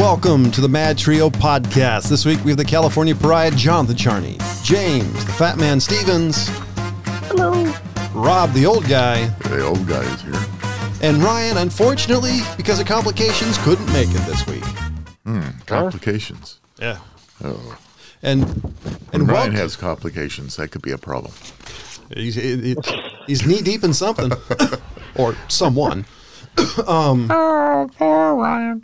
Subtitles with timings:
[0.00, 2.08] welcome to the Mad Trio podcast.
[2.08, 6.48] This week we have the California Pariah, Jonathan Charney, James, the Fat Man Stevens,
[7.28, 7.52] Hello.
[8.14, 10.40] Rob, the old guy, The old guy is here.
[11.02, 14.64] and Ryan, unfortunately, because of complications, couldn't make it this week.
[15.66, 16.58] Complications.
[16.80, 16.98] Yeah.
[17.44, 17.78] Oh.
[18.22, 18.64] And When
[19.12, 21.32] and Ryan wel- has complications, that could be a problem.
[22.14, 22.74] he's, he-
[23.26, 24.32] he's knee deep in something,
[25.14, 26.06] or someone,
[26.86, 28.82] Um, Oh, poor Ryan.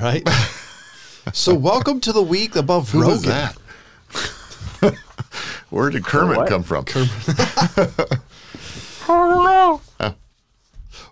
[0.00, 0.28] Right?
[1.32, 3.22] So welcome to the week above Who Rogan.
[3.30, 3.56] that?
[5.70, 6.48] Where did Kermit what?
[6.48, 6.84] come from?
[9.08, 10.14] Oh, no.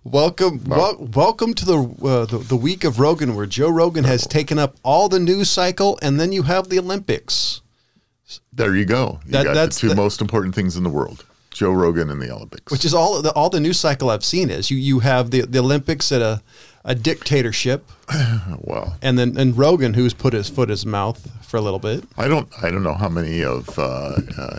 [0.05, 4.27] Welcome, wel- welcome to the, uh, the the week of Rogan, where Joe Rogan has
[4.27, 7.61] taken up all the news cycle, and then you have the Olympics.
[8.53, 9.21] There you go.
[9.27, 12.11] You That- got that's the two the- most important things in the world: Joe Rogan
[12.11, 12.73] and the Olympics.
[12.73, 15.43] which is all the all the news cycle I've seen is you you have the
[15.43, 16.43] the Olympics at a
[16.85, 17.89] a dictatorship,
[18.59, 21.79] well, and then and Rogan who's put his foot in his mouth for a little
[21.79, 22.05] bit.
[22.17, 22.49] I don't.
[22.63, 24.59] I don't know how many of uh, uh,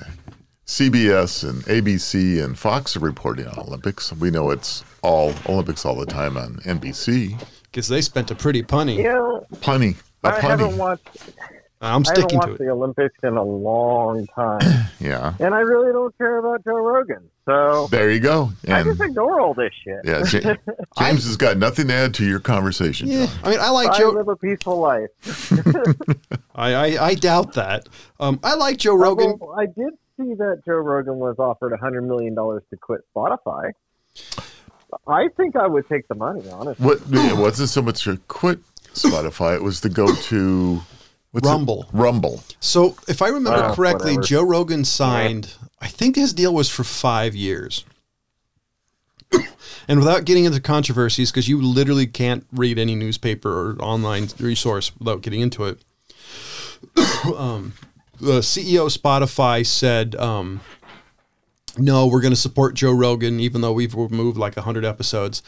[0.65, 4.13] CBS and ABC and Fox are reporting on Olympics.
[4.13, 7.37] We know it's all Olympics all the time on NBC.
[7.63, 8.97] Because they spent a pretty punny.
[8.97, 9.95] You know, Punny.
[10.23, 10.77] A I haven't punny.
[10.77, 11.09] watched.
[11.11, 12.63] I'm sticking I haven't sticking to watched it.
[12.63, 14.61] the Olympics in a long time,
[15.01, 15.33] Yeah.
[15.39, 17.29] and I really don't care about Joe Rogan.
[17.45, 18.51] So There you go.
[18.69, 19.99] I just ignore all this shit.
[20.05, 20.55] yeah, Ja-
[20.99, 23.07] James has got nothing to add to your conversation.
[23.09, 23.39] Yeah, John.
[23.43, 24.09] I mean, I like I Joe.
[24.11, 25.09] live a peaceful life.
[26.55, 27.89] I, I I doubt that.
[28.19, 29.37] Um, I like Joe Rogan.
[29.41, 33.01] Although I did see that Joe Rogan was offered a hundred million dollars to quit
[33.15, 33.71] Spotify.
[35.07, 36.85] I think I would take the money, honestly.
[36.85, 38.59] What it wasn't so much to quit
[38.93, 40.81] Spotify; it was to go to
[41.33, 41.51] what's it?
[41.51, 41.89] Rumble.
[41.91, 42.43] Rumble.
[42.61, 44.27] So, if I remember Oh, correctly, whatever.
[44.27, 45.53] Joe Rogan signed.
[45.81, 47.83] I think his deal was for five years.
[49.87, 54.91] And without getting into controversies, because you literally can't read any newspaper or online resource
[54.97, 55.83] without getting into it,
[57.35, 57.73] um,
[58.21, 60.61] the CEO of Spotify said, um,
[61.77, 65.41] "No, we're going to support Joe Rogan, even though we've removed like hundred episodes."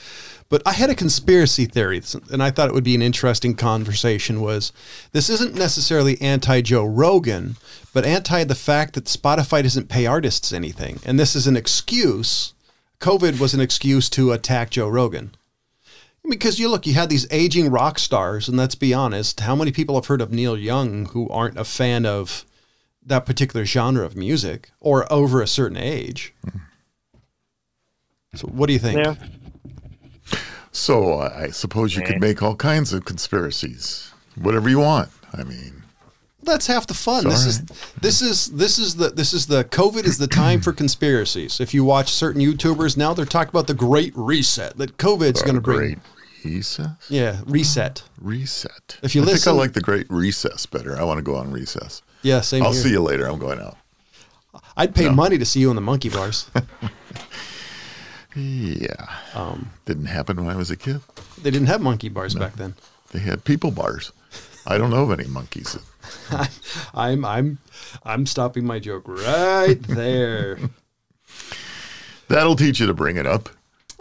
[0.48, 4.42] But I had a conspiracy theory, and I thought it would be an interesting conversation.
[4.42, 4.72] Was
[5.12, 7.58] this isn't necessarily anti Joe Rogan,
[7.94, 12.54] but anti the fact that Spotify doesn't pay artists anything, and this is an excuse.
[13.00, 15.36] COVID was an excuse to attack Joe Rogan.
[16.28, 19.72] Because you look, you had these aging rock stars, and let's be honest, how many
[19.72, 22.46] people have heard of Neil Young who aren't a fan of
[23.06, 26.34] that particular genre of music or over a certain age?
[26.44, 26.58] Hmm.
[28.36, 28.98] So, what do you think?
[28.98, 29.16] Yeah.
[30.72, 35.10] So I I suppose you could make all kinds of conspiracies, whatever you want.
[35.34, 35.84] I mean,
[36.44, 37.24] That's half the fun.
[37.24, 37.62] This is
[38.02, 41.62] this is this is the this is the COVID is the time for conspiracies.
[41.62, 45.56] If you watch certain YouTubers now, they're talking about the Great Reset that COVID's going
[45.56, 45.78] to bring.
[45.78, 45.98] great
[46.44, 46.90] recess.
[47.10, 48.04] Yeah, reset.
[48.20, 48.98] Reset.
[49.02, 50.98] If you I listen- think I like the great recess better.
[51.00, 52.02] I want to go on recess.
[52.26, 52.82] Yeah, same I'll here.
[52.82, 53.28] see you later.
[53.28, 53.78] I'm going out.
[54.76, 56.50] I'd pay money to see you in the monkey bars.
[58.36, 58.90] Yeah.
[59.34, 61.00] Um, Didn't happen when I was a kid.
[61.42, 62.74] they didn't have monkey bars back then.
[63.14, 64.12] They had people bars.
[64.68, 65.78] I don't know of any monkeys.
[66.94, 67.60] I'm I'm
[68.04, 70.58] I'm stopping my joke right there.
[72.28, 73.48] That'll teach you to bring it up.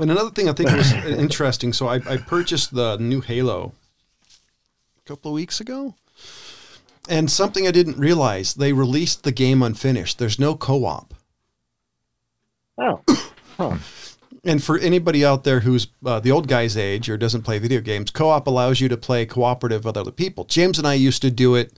[0.00, 1.72] And another thing I think was interesting.
[1.72, 3.72] So I, I purchased the new Halo
[4.98, 5.94] a couple of weeks ago,
[7.08, 10.18] and something I didn't realize: they released the game unfinished.
[10.18, 11.14] There's no co-op.
[12.78, 13.02] Oh.
[13.56, 13.76] Huh.
[14.44, 17.80] And for anybody out there who's uh, the old guy's age or doesn't play video
[17.80, 20.44] games, co-op allows you to play cooperative with other people.
[20.44, 21.72] James and I used to do it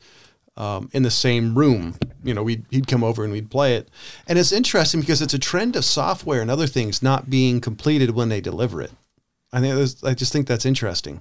[0.56, 1.96] um, in the same room.
[2.24, 3.88] You know, we'd, he'd come over and we'd play it.
[4.26, 8.10] And it's interesting because it's a trend of software and other things not being completed
[8.10, 8.92] when they deliver it.
[9.52, 11.20] I think I just think that's interesting.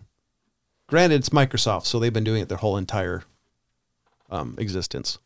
[0.87, 3.23] Granted, it's Microsoft, so they've been doing it their whole entire
[4.29, 5.19] um, existence.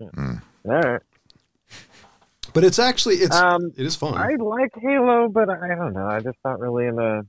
[0.00, 0.42] Mm.
[0.64, 1.02] All right.
[2.52, 4.14] But it's actually it's Um, it is fun.
[4.14, 6.06] I like Halo, but I don't know.
[6.06, 7.26] I just not really in the.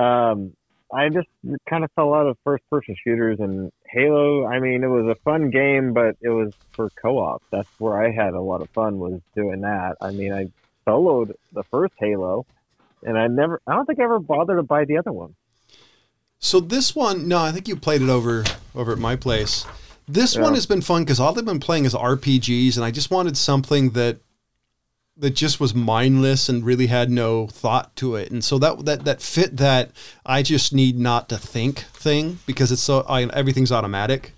[0.00, 0.56] Um,
[0.92, 1.28] I just
[1.68, 4.46] kind of fell out of first-person shooters and Halo.
[4.46, 7.42] I mean, it was a fun game, but it was for co-op.
[7.50, 9.96] That's where I had a lot of fun was doing that.
[10.00, 10.52] I mean, I
[10.86, 12.46] soloed the first Halo,
[13.02, 13.60] and I never.
[13.66, 15.34] I don't think I ever bothered to buy the other one.
[16.42, 18.44] So this one, no, I think you played it over
[18.74, 19.64] over at my place.
[20.08, 23.12] This one has been fun because all they've been playing is RPGs, and I just
[23.12, 24.18] wanted something that
[25.16, 28.32] that just was mindless and really had no thought to it.
[28.32, 29.92] And so that that that fit that
[30.26, 34.32] I just need not to think thing because it's so I, everything's automatic.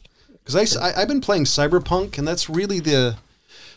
[0.44, 3.16] Because I, I have been playing Cyberpunk, and that's really the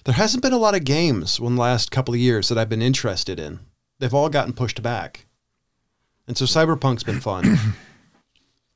[0.04, 2.70] there hasn't been a lot of games in the last couple of years that I've
[2.70, 3.60] been interested in.
[4.00, 5.28] They've all gotten pushed back.
[6.28, 7.58] and so Cyberpunk's been fun.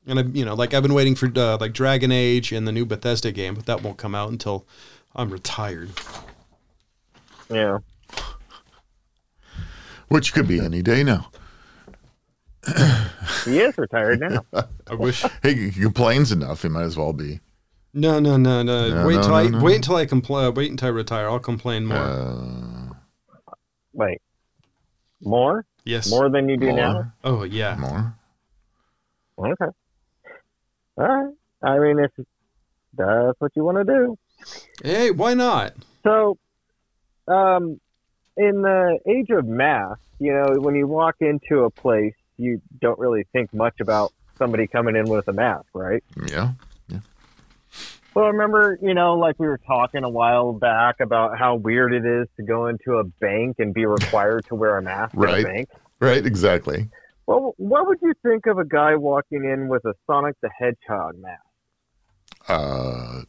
[0.06, 2.72] and I, you know, like I've been waiting for uh, like Dragon Age and the
[2.72, 4.66] new Bethesda game, but that won't come out until
[5.14, 5.90] I'm retired.
[7.50, 7.78] Yeah.
[10.08, 11.30] Which could be any day now.
[13.44, 14.44] He is retired now.
[14.86, 15.24] I wish.
[15.42, 16.62] He complains enough.
[16.62, 17.40] He might as well be.
[17.94, 18.88] No, no, no, no.
[18.88, 19.62] No, wait no, till no, I no.
[19.62, 21.28] wait until I compl- Wait until I retire.
[21.28, 21.98] I'll complain more.
[21.98, 22.94] Uh,
[23.92, 24.22] Wait.
[25.20, 25.66] More?
[25.84, 26.10] yes.
[26.10, 27.12] More than you do now?
[27.24, 27.76] Oh yeah.
[27.76, 28.14] more.
[29.38, 29.72] Okay.
[31.02, 31.34] All right.
[31.62, 32.10] I mean, if
[32.96, 34.18] that's what you want to do.
[34.84, 35.72] Hey, why not?
[36.04, 36.38] So,
[37.26, 37.80] um,
[38.36, 42.98] in the age of math, you know, when you walk into a place, you don't
[42.98, 46.02] really think much about somebody coming in with a mask, right?
[46.28, 46.52] Yeah.
[48.14, 51.94] Well, I remember, you know, like we were talking a while back about how weird
[51.94, 55.38] it is to go into a bank and be required to wear a mask Right.
[55.40, 55.68] in a bank.
[55.98, 56.26] Right.
[56.26, 56.90] Exactly.
[57.32, 61.16] Well, what would you think of a guy walking in with a Sonic the Hedgehog
[61.18, 61.40] mask?
[62.48, 63.22] Uh,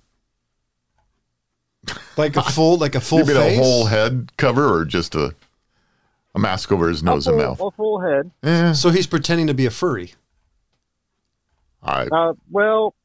[2.18, 3.58] Like a full, like a full you mean face.
[3.60, 5.34] a whole head cover or just a
[6.36, 7.62] a mask over his nose full, and mouth?
[7.62, 8.32] A full head.
[8.42, 10.14] Eh, So he's pretending to be a furry.
[11.84, 12.96] I, Uh, well,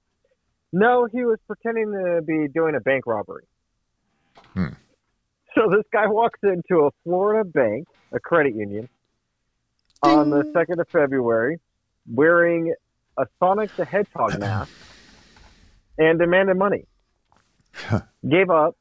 [0.73, 3.45] no, he was pretending to be doing a bank robbery.
[4.55, 4.69] Hmm.
[5.55, 8.89] So this guy walks into a Florida bank, a credit union,
[10.03, 11.59] on the 2nd of February,
[12.13, 12.75] wearing
[13.17, 14.73] a Sonic the Hedgehog mask
[15.99, 16.87] and demanded money.
[18.29, 18.77] Gave up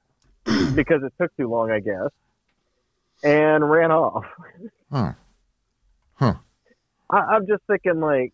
[0.75, 2.09] because it took too long, I guess,
[3.23, 4.25] and ran off.
[6.13, 6.33] huh.
[7.09, 8.33] I, I'm just thinking, like,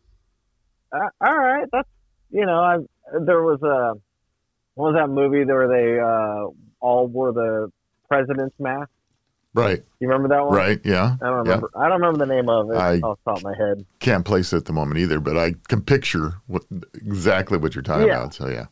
[0.91, 1.88] uh, all right, that's
[2.31, 2.77] you know, I
[3.19, 3.94] there was a
[4.75, 6.47] what was that movie where they uh,
[6.80, 7.71] all wore the
[8.07, 8.89] president's mask?
[9.56, 9.84] Right.
[10.00, 10.56] You remember that one?
[10.56, 10.80] Right.
[10.84, 11.16] Yeah.
[11.22, 11.70] I don't remember.
[11.76, 13.86] I don't remember the name of it I- off the top of my head.
[14.00, 16.64] Can't place it at the moment either, but I can picture what
[16.96, 18.22] exactly what you're talking Yeah.
[18.22, 18.34] about.
[18.34, 18.66] So yeah.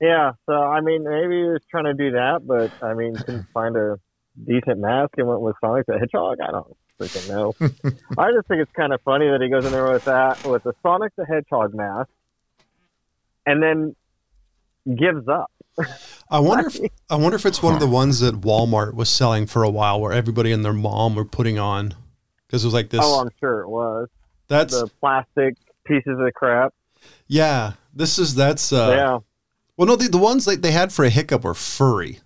[0.00, 3.46] Yeah, so I mean, maybe he was trying to do that, but I mean, couldn't
[3.54, 3.98] find a
[4.46, 6.38] decent mask and went with Sonic the Hedgehog.
[6.40, 7.54] I don't freaking know.
[8.18, 10.62] I just think it's kind of funny that he goes in there with that with
[10.64, 12.10] the Sonic the Hedgehog mask,
[13.46, 13.94] and then
[14.86, 15.50] gives up.
[16.30, 16.80] I wonder if
[17.10, 20.00] I wonder if it's one of the ones that Walmart was selling for a while,
[20.00, 21.94] where everybody and their mom were putting on,
[22.46, 23.00] because it was like this.
[23.02, 24.08] Oh, I'm sure it was
[24.48, 26.72] that's the plastic pieces of crap.
[27.26, 27.72] yeah.
[27.94, 29.18] This is that's uh, yeah,
[29.78, 32.18] Well, no, the, the ones that they had for a hiccup were furry,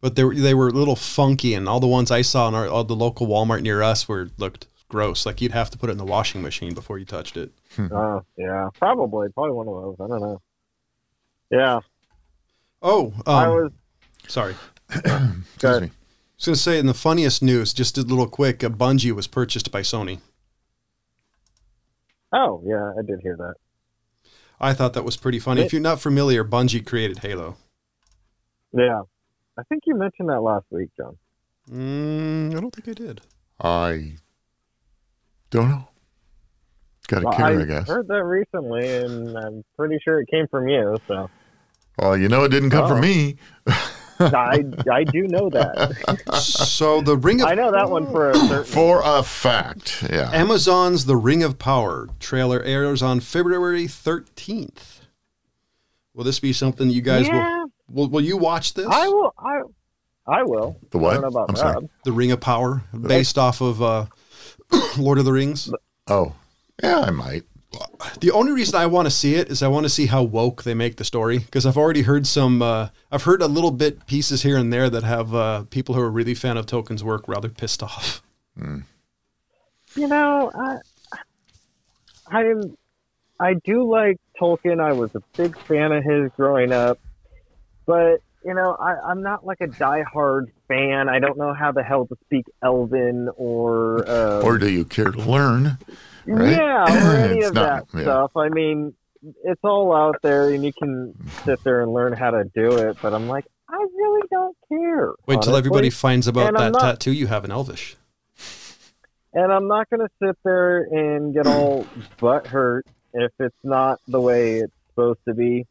[0.00, 2.54] but they were they were a little funky, and all the ones I saw in
[2.54, 5.26] our all the local Walmart near us were looked gross.
[5.26, 7.50] Like you'd have to put it in the washing machine before you touched it.
[7.78, 9.96] oh yeah, probably probably one of those.
[9.98, 10.40] I don't know.
[11.50, 11.80] Yeah,
[12.82, 13.72] Oh, um, I was.
[14.26, 14.54] sorry.
[14.90, 15.86] Excuse me.
[15.86, 15.90] I
[16.36, 19.26] was going to say in the funniest news, just a little quick, uh, Bungie was
[19.26, 20.18] purchased by Sony.
[22.32, 23.54] Oh yeah, I did hear that.
[24.60, 25.62] I thought that was pretty funny.
[25.62, 27.56] If you're not familiar, Bungie created Halo.
[28.72, 29.02] Yeah,
[29.58, 31.18] I think you mentioned that last week, John.
[31.70, 33.20] Mm, I don't think I did.
[33.60, 34.14] I
[35.50, 35.88] don't know.
[37.08, 37.86] Got a Well, kicker, I, I guess.
[37.88, 40.96] heard that recently, and I'm pretty sure it came from you.
[41.06, 41.28] So
[41.98, 42.88] Well, you know, it didn't come Oh.
[42.88, 43.36] from me.
[44.20, 45.96] I I do know that.
[46.40, 48.64] So the Ring of I know that one for a certain.
[48.72, 50.04] For a fact.
[50.10, 50.30] Yeah.
[50.32, 55.00] Amazon's The Ring of Power trailer airs on February 13th.
[56.14, 58.86] Will this be something you guys yeah, will, will will you watch this?
[58.86, 59.34] I will.
[59.38, 59.60] I
[60.26, 60.76] I will.
[60.90, 61.12] The I what?
[61.14, 61.60] don't know about I'm that.
[61.60, 61.88] sorry.
[62.04, 64.06] The Ring of Power based off of uh,
[64.98, 65.72] Lord of the Rings.
[66.06, 66.34] Oh,
[66.82, 67.42] yeah, I might.
[68.20, 70.62] The only reason I want to see it is I want to see how woke
[70.62, 74.06] they make the story because I've already heard some uh, I've heard a little bit
[74.06, 77.26] pieces here and there that have uh, people who are really fan of Tolkien's work
[77.28, 78.22] rather pissed off.
[79.94, 80.76] You know, I
[82.26, 82.76] I am.
[83.40, 84.80] I do like Tolkien.
[84.80, 86.98] I was a big fan of his growing up,
[87.86, 91.08] but you know, I, I'm not like a diehard fan.
[91.08, 95.10] I don't know how the hell to speak Elven or uh, Or do you care
[95.10, 95.78] to learn?
[96.26, 96.56] Right?
[96.56, 98.02] Yeah, or any of not- that yeah.
[98.02, 98.36] stuff.
[98.36, 98.94] I mean,
[99.44, 101.14] it's all out there, and you can
[101.44, 102.96] sit there and learn how to do it.
[103.00, 105.10] But I'm like, I really don't care.
[105.26, 105.58] Wait till honestly.
[105.58, 107.96] everybody finds about And that not- tattoo you have in Elvish.
[109.34, 111.86] And I'm not going to sit there and get all
[112.18, 115.66] butt hurt if it's not the way it's supposed to be.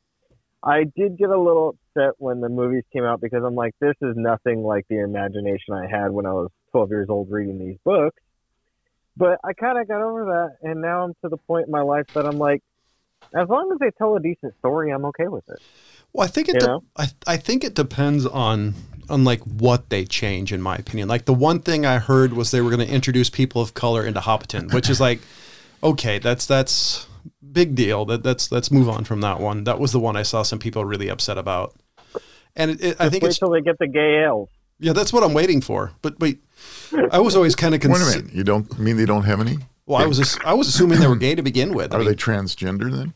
[0.63, 3.95] I did get a little upset when the movies came out because I'm like, this
[4.01, 7.77] is nothing like the imagination I had when I was 12 years old reading these
[7.85, 8.17] books.
[9.17, 11.81] But I kind of got over that, and now I'm to the point in my
[11.81, 12.63] life that I'm like,
[13.35, 15.61] as long as they tell a decent story, I'm okay with it.
[16.13, 16.59] Well, I think it.
[16.59, 18.75] De- I I think it depends on
[19.09, 20.51] on like what they change.
[20.53, 23.29] In my opinion, like the one thing I heard was they were going to introduce
[23.29, 25.21] people of color into Hobbiton, which is like
[25.83, 27.07] Okay, that's that's
[27.51, 28.05] big deal.
[28.05, 29.63] That that's let's move on from that one.
[29.63, 31.75] That was the one I saw some people really upset about.
[32.55, 34.51] And it, it, I think Wait it's till they get the gay elves.
[34.81, 35.91] Yeah, that's what I'm waiting for.
[36.01, 36.41] But wait,
[37.11, 38.01] I was always kind of concerned.
[38.01, 38.23] Wait a concerned.
[38.25, 38.37] minute.
[38.37, 39.59] You don't mean they don't have any?
[39.85, 41.93] Well, I was I was assuming they were gay to begin with.
[41.93, 43.13] I Are mean, they transgender then?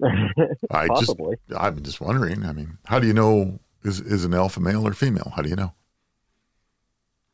[0.70, 1.36] I Possibly.
[1.48, 2.44] just I'm just wondering.
[2.44, 5.32] I mean, how do you know is is an alpha male or female?
[5.36, 5.72] How do you know?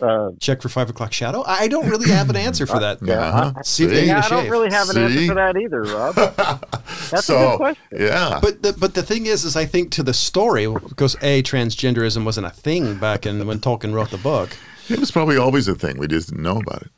[0.02, 1.44] Uh, check for five o'clock shadow.
[1.46, 2.98] I don't really have an answer for that.
[3.00, 3.62] Yeah, Uh-huh.
[3.62, 3.96] See if See?
[4.00, 5.02] need yeah, a I don't really have an See?
[5.02, 6.14] answer for that either, Rob.
[7.10, 7.82] That's so, a good question.
[7.92, 8.38] Yeah.
[8.42, 12.24] But the, but the thing is, is I think to the story because a transgenderism
[12.24, 14.56] wasn't a thing back in when Tolkien wrote the book.
[14.88, 15.98] it was probably always a thing.
[15.98, 16.90] We just didn't know about it.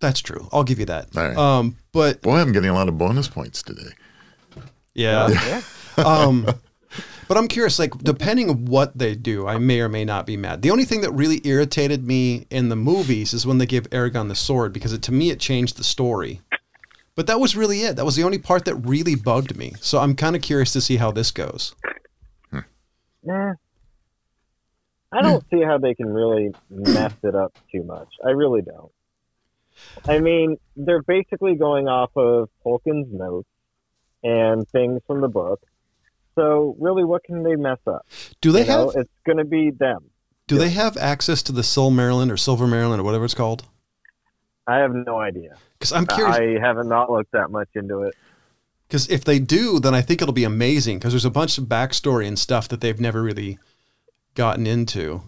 [0.00, 0.46] That's true.
[0.52, 1.16] I'll give you that.
[1.16, 1.36] All right.
[1.36, 3.90] Um, but Boy, I'm getting a lot of bonus points today.
[4.94, 5.28] yeah.
[5.30, 5.62] Yeah.
[6.04, 6.46] um,
[7.28, 10.36] but I'm curious, like, depending on what they do, I may or may not be
[10.36, 10.62] mad.
[10.62, 14.28] The only thing that really irritated me in the movies is when they give Aragorn
[14.28, 16.40] the sword, because it, to me it changed the story.
[17.14, 17.96] But that was really it.
[17.96, 19.74] That was the only part that really bugged me.
[19.80, 21.74] So I'm kind of curious to see how this goes.
[22.50, 22.58] Hmm.
[23.22, 23.54] Nah.
[25.12, 28.08] I don't see how they can really mess it up too much.
[28.26, 28.90] I really don't.
[30.08, 33.48] I mean, they're basically going off of Tolkien's notes
[34.24, 35.60] and things from the book.
[36.34, 38.06] So really, what can they mess up?
[38.40, 40.10] Do they You know, have it's going to be them.
[40.48, 43.64] do they have access to the Sil Maryland or Silver Maryland or whatever it's called?
[44.66, 45.56] I have no idea.
[45.78, 46.36] Because I'm curious.
[46.36, 48.14] I haven't not looked that much into it.
[48.88, 50.98] Because if they do, then I think it'll be amazing.
[50.98, 53.58] Because there's a bunch of backstory and stuff that they've never really
[54.34, 55.22] gotten into.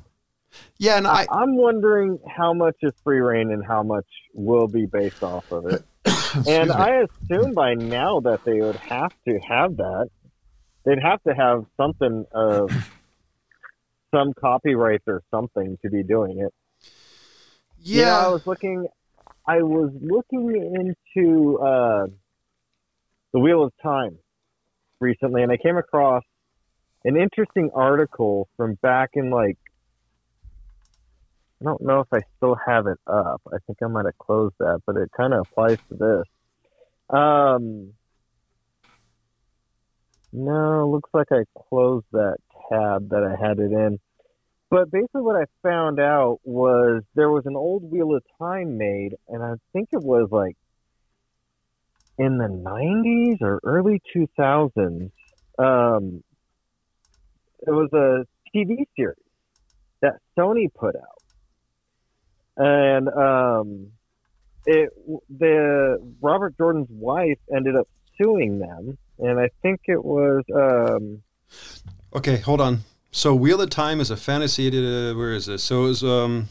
[0.79, 4.87] Yeah, and I, I'm wondering how much is free reign and how much will be
[4.87, 5.85] based off of it.
[6.49, 6.75] and me.
[6.75, 10.09] I assume by now that they would have to have that.
[10.87, 12.71] They'd have to have something of
[14.15, 16.55] some copyrights or something to be doing it.
[17.99, 18.87] You know, I was looking.
[19.47, 22.07] I was looking into uh,
[23.33, 24.19] the Wheel of Time
[25.01, 26.23] recently, and I came across
[27.05, 29.59] an interesting article from back in like.
[31.61, 33.41] I don't know if I still have it up.
[33.49, 37.19] I think I might have closed that, but it kind of applies to this.
[37.19, 37.95] Um,
[40.33, 42.37] no, looks like I closed that
[42.71, 43.99] tab that I had it in.
[44.69, 49.15] But basically, what I found out was there was an old Wheel of Time made,
[49.29, 50.57] and I think it was like
[52.19, 55.11] in the 90s or early 2000s.
[55.59, 56.25] Um,
[57.61, 59.17] it was a TV series
[60.03, 61.23] that Sony put out,
[62.57, 63.93] and um,
[64.67, 64.91] it
[65.31, 67.89] the Robert Jordan's wife ended up
[68.21, 71.23] suing them, and I think it was um,
[72.15, 72.81] okay, hold on.
[73.11, 74.69] So Wheel of Time is a fantasy.
[74.69, 75.65] Uh, where is this?
[75.65, 76.49] So it was, um,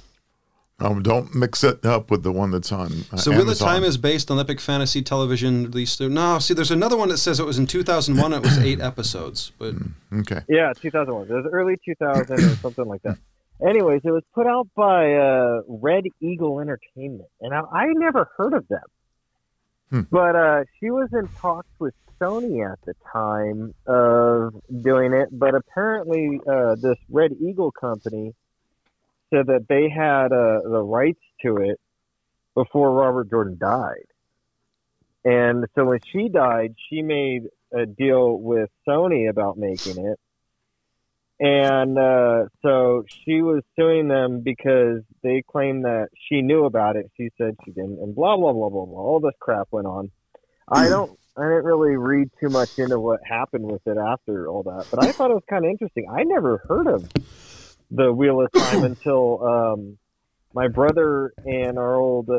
[0.79, 2.91] Um, don't mix it up with the one that's on.
[3.11, 6.01] Uh, so Wheel of Time is based on epic fantasy television released.
[6.01, 8.33] No, see, there's another one that says it was in 2001.
[8.33, 9.75] It was eight episodes, but
[10.11, 10.41] okay.
[10.49, 11.29] Yeah, 2001.
[11.29, 13.17] It was early 2000 or something like that.
[13.65, 18.53] Anyways, it was put out by uh, Red Eagle Entertainment, and I, I never heard
[18.53, 18.81] of them.
[19.89, 20.01] Hmm.
[20.11, 25.53] But uh, she was in talks with Sony at the time of doing it, but
[25.53, 28.33] apparently uh, this Red Eagle company
[29.29, 31.79] said that they had uh, the rights to it
[32.53, 34.07] before Robert Jordan died.
[35.25, 40.19] And so when she died, she made a deal with Sony about making it.
[41.39, 47.11] And uh, so she was suing them because they claimed that she knew about it.
[47.17, 48.99] She said she didn't, and blah blah blah blah blah.
[48.99, 50.11] All this crap went on.
[50.67, 51.17] I don't.
[51.37, 55.03] I didn't really read too much into what happened with it after all that, but
[55.03, 56.07] I thought it was kind of interesting.
[56.09, 57.11] I never heard of
[57.91, 59.97] the Wheel of Time until um,
[60.53, 62.29] my brother and our old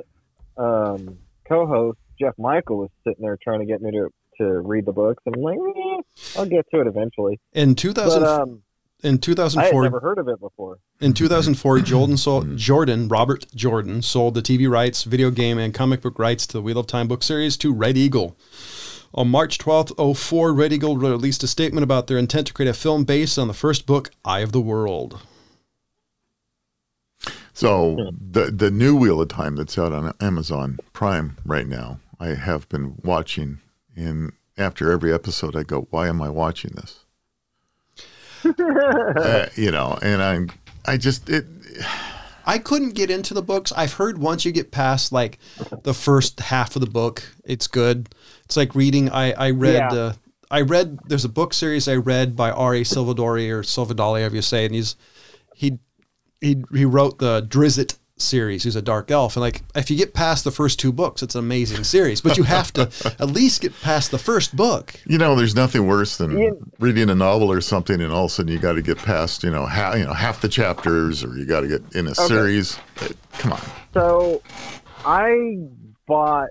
[0.57, 4.93] um, co-host Jeff Michael was sitting there trying to get me to to read the
[4.93, 5.23] books.
[5.27, 7.41] And I'm like, eh, I'll get to it eventually.
[7.53, 8.63] in 2000, But um,
[9.03, 10.79] in 2004 I had 2004, never heard of it before.
[11.01, 12.57] In 2004, Jordan sold, mm-hmm.
[12.57, 16.63] Jordan, Robert Jordan, sold the TV rights, video game, and comic book rights to the
[16.63, 18.37] Wheel of Time book series to Red Eagle.
[19.15, 22.75] On March 12th, 04, Red Eagle released a statement about their intent to create a
[22.75, 25.21] film based on the first book, Eye of the World.
[27.57, 32.35] So the the new Wheel of Time that's out on Amazon Prime right now, I
[32.35, 33.61] have been watching,
[33.97, 37.06] and after every episode, I go, "Why am I watching this?"
[38.59, 40.51] uh, you know, and I'm
[40.85, 41.47] I just it.
[42.49, 43.73] I couldn't get into the books.
[43.77, 45.39] I've heard once you get past like
[45.83, 48.09] the first half of the book, it's good.
[48.45, 49.11] It's like reading.
[49.11, 49.93] I I read.
[49.93, 49.93] Yeah.
[49.93, 50.13] Uh,
[50.51, 50.99] I read.
[51.07, 52.75] There's a book series I read by R.
[52.75, 52.81] A.
[52.83, 54.97] Silvadori or Silvadoli, however you say, it, and he's
[55.55, 55.79] he
[56.41, 60.15] he he wrote the Drizzt series, who's a dark elf, and like if you get
[60.15, 62.21] past the first two books, it's an amazing series.
[62.21, 64.95] But you have to at least get past the first book.
[65.07, 66.51] You know, there's nothing worse than Yeah.
[66.79, 69.43] reading a novel or something, and all of a sudden you got to get past,
[69.45, 72.15] you know, half, you know, half the chapters, or you got to get in a
[72.15, 72.79] series.
[73.01, 73.61] Uh, come on.
[73.93, 74.43] So
[75.05, 75.59] I
[76.07, 76.51] bought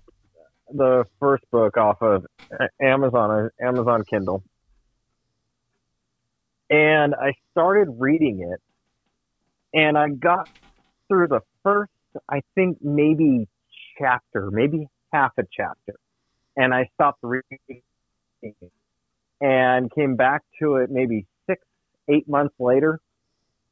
[0.72, 2.25] the first book off of
[2.81, 4.43] Amazon, Amazon Kindle.
[6.69, 8.60] And I started reading it.
[9.77, 10.50] And I got
[11.07, 11.91] through the first,
[12.29, 13.47] I think, maybe
[13.97, 15.95] chapter, maybe half a chapter.
[16.57, 17.81] And I stopped reading
[19.41, 21.62] and came back to it maybe six,
[22.07, 23.00] eight months later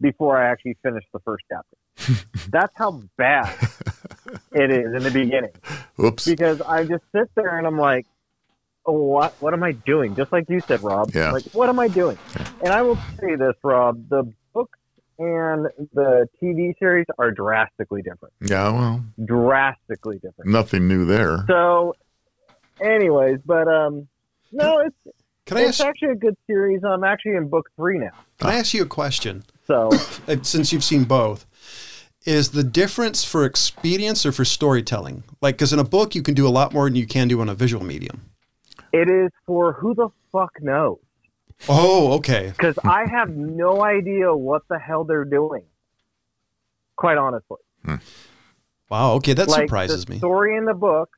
[0.02, 2.26] before I actually finished the first chapter.
[2.50, 3.56] That's how bad
[4.52, 5.52] it is in the beginning
[6.04, 6.26] Oops.
[6.26, 8.06] because I just sit there and I'm like,
[8.86, 10.16] oh, what what am I doing?
[10.16, 11.12] Just like you said, Rob.
[11.14, 11.32] Yeah.
[11.32, 12.18] Like, what am I doing?
[12.64, 14.80] And I will say this, Rob: the books
[15.20, 18.34] and the TV series are drastically different.
[18.42, 20.50] Yeah, well, Drastically different.
[20.52, 21.46] nothing new there.
[21.48, 21.94] So,
[22.82, 24.08] anyways, but um,
[24.52, 24.96] no, it's
[25.46, 25.88] Can I it's ask?
[25.90, 26.84] actually a good series.
[26.84, 28.12] I'm actually in book three now.
[28.40, 29.44] Can I ask you a question?
[29.68, 29.90] So
[30.42, 31.46] Since you've seen both,
[32.26, 35.24] is the difference for expedience or for storytelling?
[35.42, 37.40] Like, because in a book you can do a lot more than you can do
[37.42, 38.22] on a visual medium.
[38.92, 40.98] it is for who the fuck knows.
[41.70, 42.50] Oh, okay.
[42.50, 45.64] because I have no idea what the hell they're doing.
[46.96, 47.96] Quite honestly, hmm.
[48.90, 49.14] Wow.
[49.14, 50.18] Okay, that like surprises the me.
[50.20, 51.10] story in the book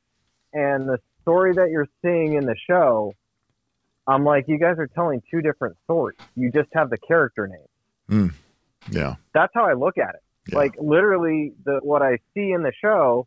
[0.54, 3.12] and the story that you're seeing in the show.
[4.06, 6.16] I'm like, you guys are telling two different stories.
[6.36, 7.68] You just have the character names.
[8.08, 8.28] Hmm.
[8.90, 9.16] Yeah.
[9.34, 10.22] That's how I look at it.
[10.48, 10.58] Yeah.
[10.58, 13.26] Like literally, the what I see in the show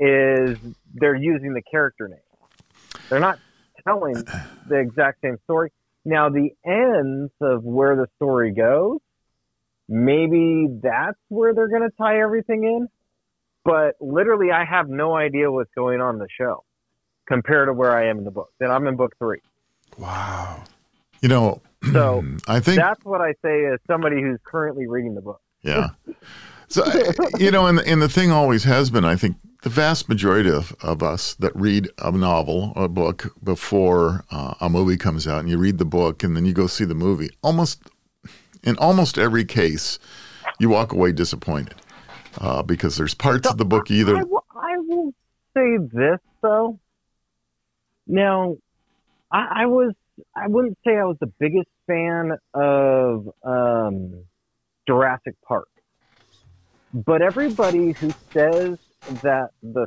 [0.00, 0.58] is
[0.94, 2.18] they're using the character name.
[3.08, 3.38] They're not
[3.84, 4.14] telling
[4.66, 5.70] the exact same story.
[6.04, 8.98] Now, the ends of where the story goes,
[9.88, 12.88] maybe that's where they're going to tie everything in.
[13.64, 16.64] But literally, I have no idea what's going on in the show
[17.28, 18.50] compared to where I am in the book.
[18.60, 19.40] And I'm in book three.
[19.98, 20.64] Wow.
[21.20, 21.60] You know,
[21.92, 25.40] So I think that's what I say as somebody who's currently reading the book.
[25.62, 25.88] Yeah.
[26.68, 26.84] So
[27.38, 30.74] you know, and and the thing always has been, I think, the vast majority of,
[30.82, 35.40] of us that read a novel or a book before uh, a movie comes out,
[35.40, 37.30] and you read the book, and then you go see the movie.
[37.42, 37.82] Almost
[38.62, 39.98] in almost every case,
[40.58, 41.74] you walk away disappointed
[42.38, 45.12] uh, because there's parts of the book either I will
[45.54, 46.78] say this though.
[48.06, 48.56] Now,
[49.30, 49.94] I, I was
[50.36, 54.24] I wouldn't say I was the biggest fan of um,
[54.86, 55.68] Jurassic Park,
[56.92, 58.78] but everybody who says
[59.22, 59.86] that the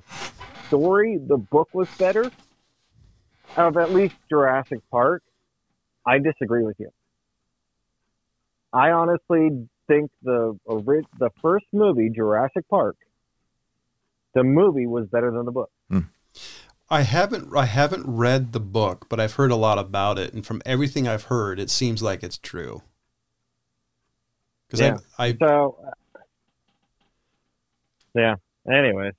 [0.67, 2.31] story, the book was better
[3.55, 5.23] of at least Jurassic Park,
[6.05, 6.89] I disagree with you.
[8.71, 12.97] I honestly think the the first movie, Jurassic Park,
[14.33, 15.69] the movie was better than the book.
[16.93, 20.45] I haven't I haven't read the book, but I've heard a lot about it, and
[20.45, 22.83] from everything I've heard, it seems like it's true.
[24.67, 24.97] Because Yeah.
[25.17, 26.19] I, I So, uh,
[28.13, 28.35] yeah.
[28.71, 29.13] Anyways,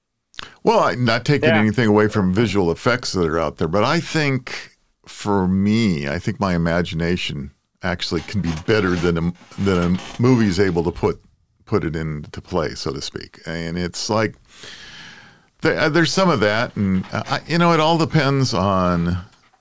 [0.65, 1.59] Well, I'm not taking Yeah.
[1.61, 4.77] anything away from visual effects that are out there, but I think
[5.07, 7.51] for me, I think my imagination
[7.83, 11.21] actually can be better than a, than a movie is able to put
[11.67, 13.41] put it into play, so to speak.
[13.47, 14.35] And it's like
[15.63, 19.17] there, uh, there's some of that, and uh, I, you know, it all depends on,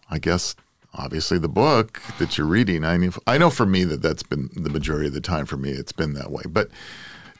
[0.10, 0.54] I guess,
[0.93, 2.84] obviously the book that you're reading.
[2.84, 5.56] I mean, I know for me that that's been the majority of the time for
[5.58, 5.69] me.
[5.72, 6.69] It's been that way, but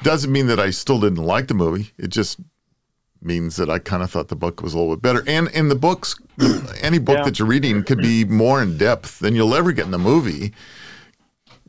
[0.04, 1.92] doesn't mean that I still didn't like the movie.
[1.98, 2.40] It just
[3.22, 5.24] means that I kind of thought the book was a little bit better.
[5.28, 6.16] And in the books,
[6.82, 7.24] any book Yeah.
[7.24, 10.54] that you're reading could be more in depth than you'll ever get in the movie.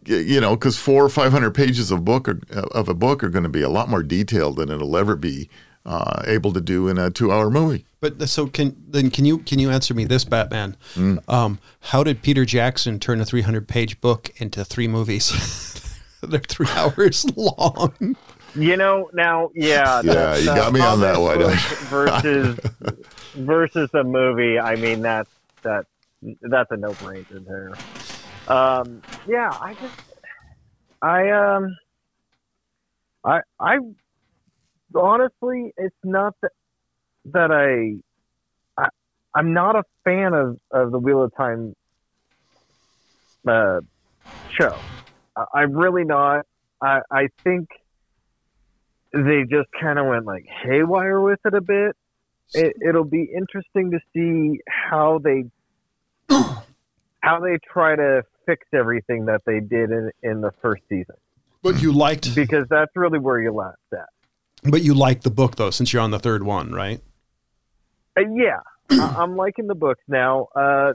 [0.07, 2.39] You know, because four or five hundred pages of book are,
[2.73, 5.49] of a book are going to be a lot more detailed than it'll ever be
[5.87, 7.87] uh, able to do in a two-hour movie.
[8.01, 10.77] but so can then can you can you answer me this, Batman?
[10.95, 11.27] Mm.
[11.27, 15.31] Um, how did Peter Jackson turn a 300 page book into three movies?
[16.27, 18.17] They're three hours long.
[18.55, 20.01] you know now, yeah.
[20.05, 21.89] Yeah, you got me on that one.
[21.89, 22.59] versus
[23.35, 24.59] versus a movie.
[24.59, 25.29] I mean, that's
[25.65, 25.85] that
[26.43, 28.57] that's a no brainer there.
[28.57, 29.95] Um, yeah, I just
[31.03, 31.77] I um
[33.25, 33.79] I I
[34.95, 36.53] honestly, it's not that
[37.27, 38.01] that I,
[38.83, 38.89] I
[39.35, 41.75] I'm not a fan of of the Wheel of Time
[43.49, 43.81] uh,
[44.59, 44.79] show.
[45.53, 46.47] I'm really not.
[46.83, 47.69] I I think
[49.13, 51.97] they just kind of went like haywire with it a bit.
[52.53, 55.45] It, it'll be interesting to see how they
[57.21, 61.15] how they try to fix everything that they did in in the first season
[61.63, 64.09] But you liked because that's really where you left at.
[64.71, 67.01] But you like the book though, since you're on the third one, right?
[68.17, 70.49] Uh, yeah, I- I'm liking the books now.
[70.55, 70.93] Uh,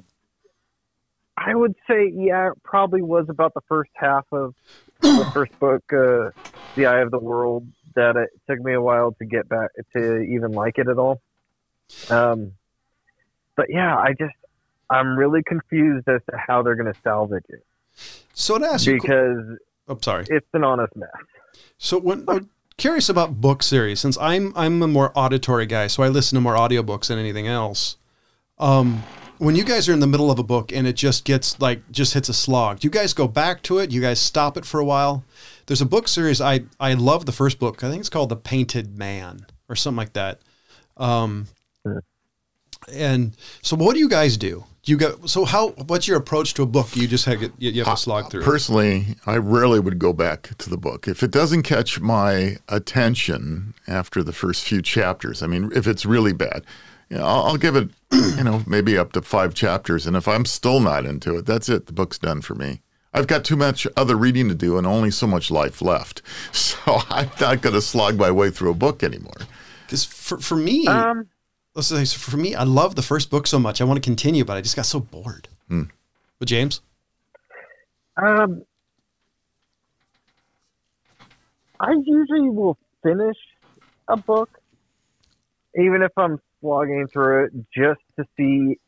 [1.46, 4.54] I would say, yeah, it probably was about the first half of
[5.02, 6.32] the first book, uh,
[6.76, 10.20] The Eye of the World, that it took me a while to get back to
[10.22, 11.22] even like it at all.
[12.10, 12.52] Um,
[13.56, 14.36] but yeah, I just
[14.90, 17.64] I'm really confused as to how they're going to salvage it
[18.34, 20.26] So to ask you, because I'm sorry.
[20.30, 21.10] it's an honest mess.
[21.78, 26.04] So when I'm curious about book series, since I'm I'm a more auditory guy, so
[26.04, 27.98] I listen to more audiobooks than anything else.
[28.58, 29.04] Um,
[29.40, 31.90] when you guys are in the middle of a book and it just gets like
[31.92, 33.90] just hits a slog, do you guys go back to it?
[33.90, 35.24] Do you guys stop it for a while?
[35.66, 37.84] There's a book series I I love the first book.
[37.84, 40.42] I think it's called The Painted Man or something like that.
[40.98, 41.48] Um,
[42.92, 44.66] and so what do you guys do?
[44.84, 46.94] Do you go so how what's your approach to a book?
[46.96, 48.44] You just have, you have to slog through.
[48.44, 51.08] Personally, I rarely would go back to the book.
[51.08, 56.06] If it doesn't catch my attention after the first few chapters, I mean, if it's
[56.06, 56.64] really bad,
[57.10, 60.06] you know, I'll, I'll give it, you know, maybe up to five chapters.
[60.06, 61.86] And if I'm still not into it, that's it.
[61.88, 62.82] The book's done for me.
[63.14, 66.22] I've got too much other reading to do and only so much life left.
[66.54, 66.78] So
[67.10, 69.34] I'm not going to slog my way through a book anymore.
[69.86, 71.28] Because for, for me, Um,
[71.76, 73.82] let's say so for me, I love the first book so much.
[73.82, 75.48] I want to continue, but I just got so bored.
[75.68, 76.80] But James,
[78.22, 78.64] Um,
[81.80, 83.38] I usually will finish
[84.08, 84.50] a book,
[85.78, 88.80] even if I'm slogging through it, just to see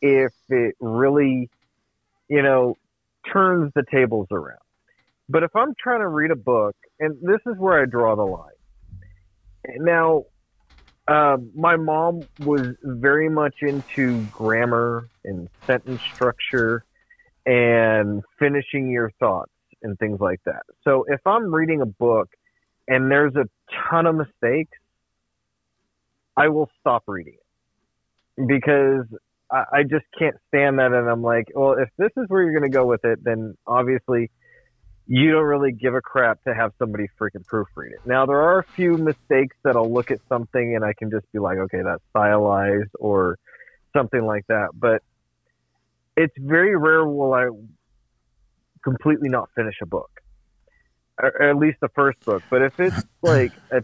[0.00, 1.50] if it really,
[2.28, 2.76] you know,
[3.32, 4.58] turns the tables around.
[5.28, 8.22] But if I'm trying to read a book, and this is where I draw the
[8.22, 8.50] line.
[9.78, 10.24] Now,
[11.08, 16.84] um, my mom was very much into grammar and sentence structure
[17.44, 19.52] and finishing your thoughts
[19.82, 20.62] and things like that.
[20.82, 22.28] So if I'm reading a book
[22.88, 23.48] and there's a
[23.88, 24.78] ton of mistakes,
[26.36, 29.06] I will stop reading it because
[29.50, 30.92] I, I just can't stand that.
[30.92, 33.56] And I'm like, well, if this is where you're going to go with it, then
[33.66, 34.30] obviously
[35.06, 38.00] you don't really give a crap to have somebody freaking proofread it.
[38.04, 41.30] Now, there are a few mistakes that I'll look at something and I can just
[41.32, 43.38] be like, okay, that's stylized or
[43.96, 44.70] something like that.
[44.74, 45.02] But
[46.16, 47.48] it's very rare will I
[48.82, 50.10] completely not finish a book,
[51.20, 52.42] or at least the first book.
[52.50, 53.82] But if it's like a,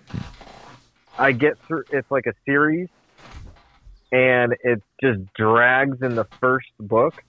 [1.19, 2.89] I get through, it's like a series,
[4.11, 7.23] and it just drags in the first book.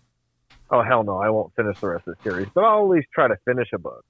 [0.69, 3.07] Oh hell no, I won't finish the rest of the series, but I'll at least
[3.13, 4.05] try to finish a book.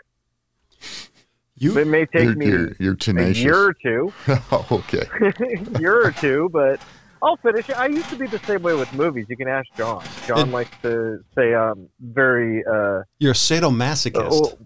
[1.57, 3.43] you It may take You're, me you're, you're a tenacious.
[3.43, 4.13] year or two,
[4.51, 5.07] oh, okay.
[5.79, 6.79] year or two, but
[7.21, 7.77] I'll finish it.
[7.77, 9.25] I used to be the same way with movies.
[9.29, 10.03] You can ask John.
[10.27, 14.27] John And- likes to say um very uh you're a sadomasochist.
[14.31, 14.57] oh,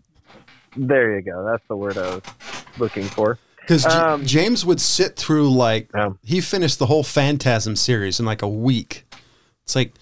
[0.76, 1.46] there you go.
[1.46, 2.22] That's the word I was
[2.78, 3.40] looking for.
[3.68, 8.26] Because um, James would sit through like Um, he finished the whole Phantasm series in
[8.26, 9.06] like a week.
[9.66, 9.94] It's like,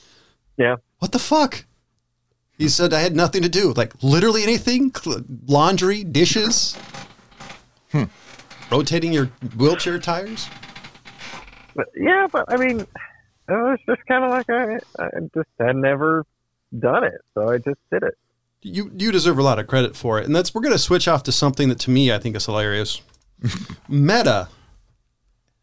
[0.57, 0.75] Yeah.
[0.99, 1.65] what the fuck?
[2.59, 6.77] He said I had nothing to do, like literally anything, Cl- laundry, dishes,
[7.91, 8.03] Hmm.
[8.71, 9.25] rotating your
[9.57, 10.47] wheelchair tires.
[11.75, 12.87] But yeah, but I mean, it
[13.49, 16.23] was just kind of like I, I just had never
[16.79, 18.17] done it, so I just did it.
[18.61, 21.23] You you deserve a lot of credit for it, and that's we're gonna switch off
[21.23, 23.01] to something that to me I think is hilarious.
[23.89, 24.49] Meta.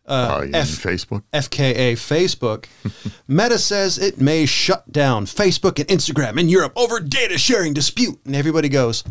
[0.06, 1.22] Uh, Uh, F- Facebook?
[1.32, 2.66] FKA Facebook.
[3.28, 8.18] Meta says it may shut down Facebook and Instagram in Europe over data sharing dispute.
[8.24, 9.04] And everybody goes,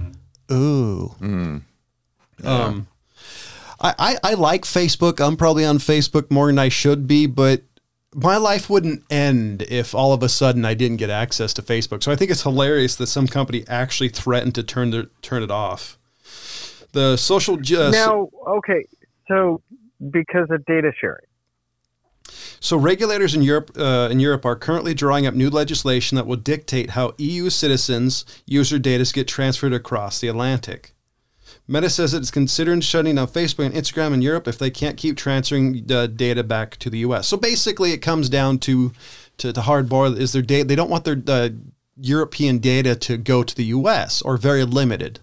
[0.52, 1.16] ooh.
[2.44, 2.88] Um,
[3.80, 5.26] I, I, I like Facebook.
[5.26, 7.62] I'm probably on Facebook more than I should be, but
[8.14, 12.04] my life wouldn't end if all of a sudden I didn't get access to Facebook.
[12.04, 15.52] So I think it's hilarious that some company actually threatened to turn their, turn it
[15.52, 15.98] off.
[16.94, 18.86] The social ju- now, okay,
[19.28, 19.62] so
[20.12, 21.26] because of data sharing,
[22.60, 26.38] So regulators in Europe uh, in Europe are currently drawing up new legislation that will
[26.38, 30.94] dictate how EU citizens' user data get transferred across the Atlantic.
[31.68, 35.16] Meta says it's considering shutting down Facebook and Instagram in Europe if they can't keep
[35.16, 37.28] transferring uh, data back to the U.S.
[37.28, 38.92] So basically, it comes down to
[39.38, 40.68] to, to hardball is their data.
[40.68, 41.50] They don't want their uh,
[41.98, 44.22] European data to go to the U.S.
[44.22, 45.20] or very limited.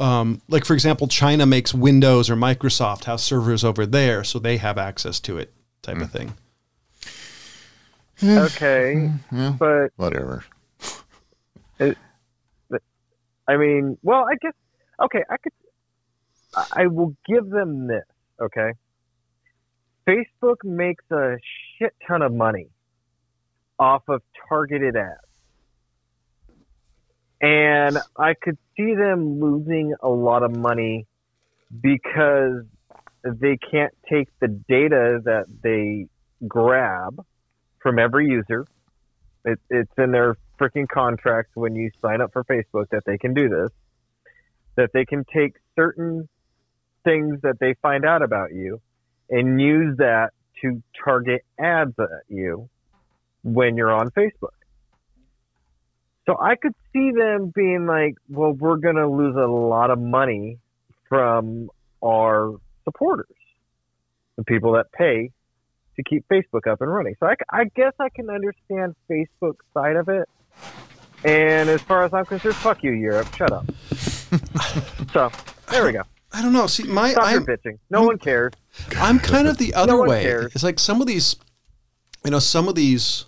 [0.00, 4.56] Um, like for example, China makes Windows or Microsoft have servers over there, so they
[4.56, 6.16] have access to it, type of hmm.
[6.18, 6.34] thing.
[8.22, 8.38] Eh.
[8.40, 8.94] okay,
[9.28, 10.44] hmm, Yeah, but whatever.
[13.48, 14.54] I mean, well, I guess
[15.04, 15.52] okay, I could
[16.54, 18.04] I- I will give them this,
[18.40, 18.72] okay?
[20.06, 21.36] Facebook makes a
[21.78, 22.68] shit ton of money
[23.78, 25.29] off of targeted ads.
[27.40, 31.06] And I could see them losing a lot of money
[31.80, 32.64] because
[33.24, 36.06] they can't take the data that they
[36.46, 37.24] grab
[37.78, 38.66] from every user.
[39.44, 43.32] It, it's in their freaking contracts when you sign up for Facebook that they can
[43.32, 43.70] do this.
[44.76, 46.28] That they can take certain
[47.04, 48.80] things that they find out about you
[49.30, 50.30] and use that
[50.62, 52.68] to target ads at you
[53.42, 54.59] when you're on Facebook.
[56.30, 59.98] So I could see them being like, well, we're going to lose a lot of
[59.98, 60.58] money
[61.08, 61.70] from
[62.04, 63.26] our supporters,
[64.36, 65.32] the people that pay
[65.96, 67.16] to keep Facebook up and running.
[67.18, 70.28] So I, I guess I can understand Facebook's side of it.
[71.24, 73.34] And as far as I'm concerned, fuck you, Europe.
[73.34, 73.66] Shut up.
[75.12, 75.32] so
[75.68, 76.02] there we go.
[76.32, 76.68] I don't know.
[76.68, 77.80] See, my Stop your I'm, bitching.
[77.90, 78.52] No one cares.
[78.98, 80.22] I'm kind of the other one way.
[80.22, 80.54] cares.
[80.54, 81.34] It's like some of these,
[82.24, 83.24] you know, some of these,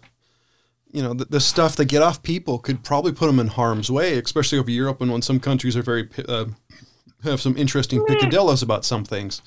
[0.93, 3.91] you know, the, the stuff that get off people could probably put them in harm's
[3.91, 6.47] way, especially over Europe and when some countries are very uh,
[7.25, 9.43] have some interesting picadillos about some things.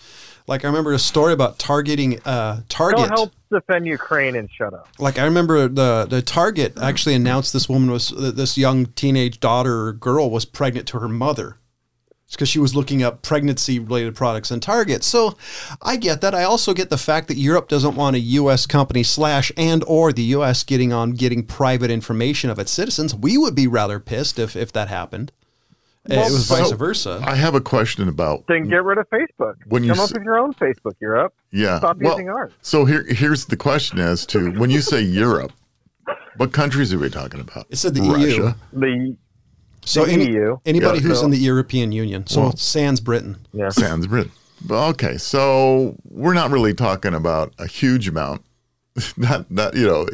[0.48, 3.00] Like I remember a story about targeting uh, Target.
[3.00, 4.88] Don't help defend Ukraine and shut up.
[5.00, 9.88] like I remember the the Target actually announced this woman was this young teenage daughter
[9.88, 11.58] or girl was pregnant to her mother.
[12.36, 15.06] It's because she was looking up pregnancy related products on Target.
[15.06, 15.38] So
[15.82, 16.36] I get that.
[16.36, 18.66] I also get the fact that Europe doesn't want a U.S.
[18.68, 20.64] company slash and or the U.S.
[20.66, 23.16] getting on getting private information of its citizens.
[23.16, 25.32] We would be rather pissed if if that happened.
[26.04, 27.22] it was so- vice versa.
[27.26, 29.54] I have a question about Then get rid of Facebook.
[29.68, 31.34] When you Come s- up with your own Facebook, Europe.
[31.52, 31.78] yeah.
[31.78, 32.52] Stop well, using ours.
[32.62, 35.54] So here here's the question as to when you say Europe,
[36.36, 37.68] what countries are we talking about?
[37.70, 38.14] It said the E EU.
[38.44, 38.56] Russia.
[38.74, 39.16] The
[39.86, 40.58] So the any, EU.
[40.66, 41.08] anybody Yeah.
[41.08, 43.38] who's So- in the European Union, so Well- sans Britain.
[43.54, 43.70] yeah.
[43.70, 44.32] Sans Britain.
[44.70, 48.42] Okay, so we're not really talking about a huge amount.
[49.18, 50.08] not not you know,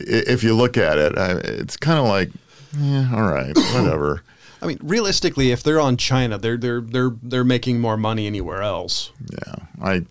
[0.00, 2.30] if you look at it, I, it's kind of like,
[2.78, 4.22] yeah, all right, whatever.
[4.60, 8.62] I mean, realistically, if they're on China, they're they're they're they're making more money anywhere
[8.62, 9.12] else.
[9.32, 10.02] Yeah, I.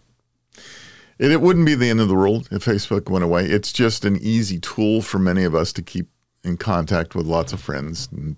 [1.20, 3.46] It, it wouldn't be the end of the world if Facebook went away.
[3.46, 6.08] It's just an easy tool for many of us to keep
[6.44, 8.08] in contact with lots of friends.
[8.12, 8.36] And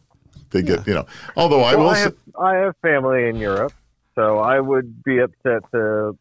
[0.51, 1.05] they get, you know.
[1.35, 3.73] Although I Well, will I say, have I have family in Europe,
[4.15, 6.17] so I would be upset to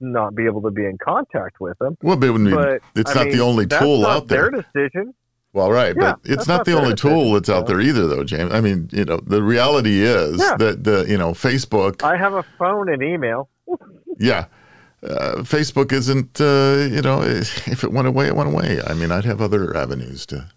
[0.00, 1.96] not be able to be in contact with them.
[2.02, 4.50] well, but it wouldn't But it's I not mean, the only tool out there.
[4.50, 5.14] Their decision.
[5.54, 8.22] Well, right, Yeah, but it's not not the only tool that's out there either, though,
[8.22, 8.52] James.
[8.52, 10.56] I mean, you know, the reality is Yeah.
[10.58, 13.48] that the you know Facebook, I have a phone and email.
[14.18, 14.44] yeah,
[15.02, 18.80] uh, Facebook isn't uh, you know if it went away, it went away.
[18.86, 20.48] I mean, I'd have other avenues to.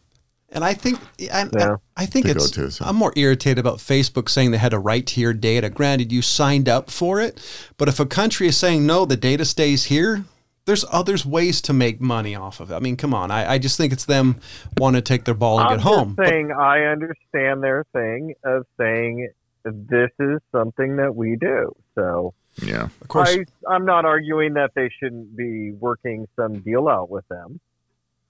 [0.52, 1.00] And I think,
[1.32, 1.78] and Yeah.
[1.96, 2.84] I, I think it's to, so.
[2.86, 5.70] I'm more irritated about Facebook saying they had a right to your data.
[5.70, 7.40] Granted, you signed up for it,
[7.78, 10.26] but if a country is saying no, the data stays here.
[10.66, 12.76] There's others ways to make money off of it.
[12.76, 13.32] I mean, come on.
[13.32, 14.40] I, I just think it's them
[14.78, 16.16] want to take their ball and I'm get home.
[16.16, 19.30] just saying I understand their thing of saying
[19.64, 21.76] this is something that we do.
[21.96, 26.88] So Yeah, Of course, I, I'm not arguing that they shouldn't be working some deal
[26.88, 27.60] out with them,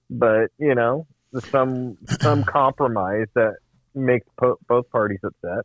[0.08, 1.06] but you know,
[1.50, 3.56] some some compromise that
[3.94, 5.64] makes po- both parties upset.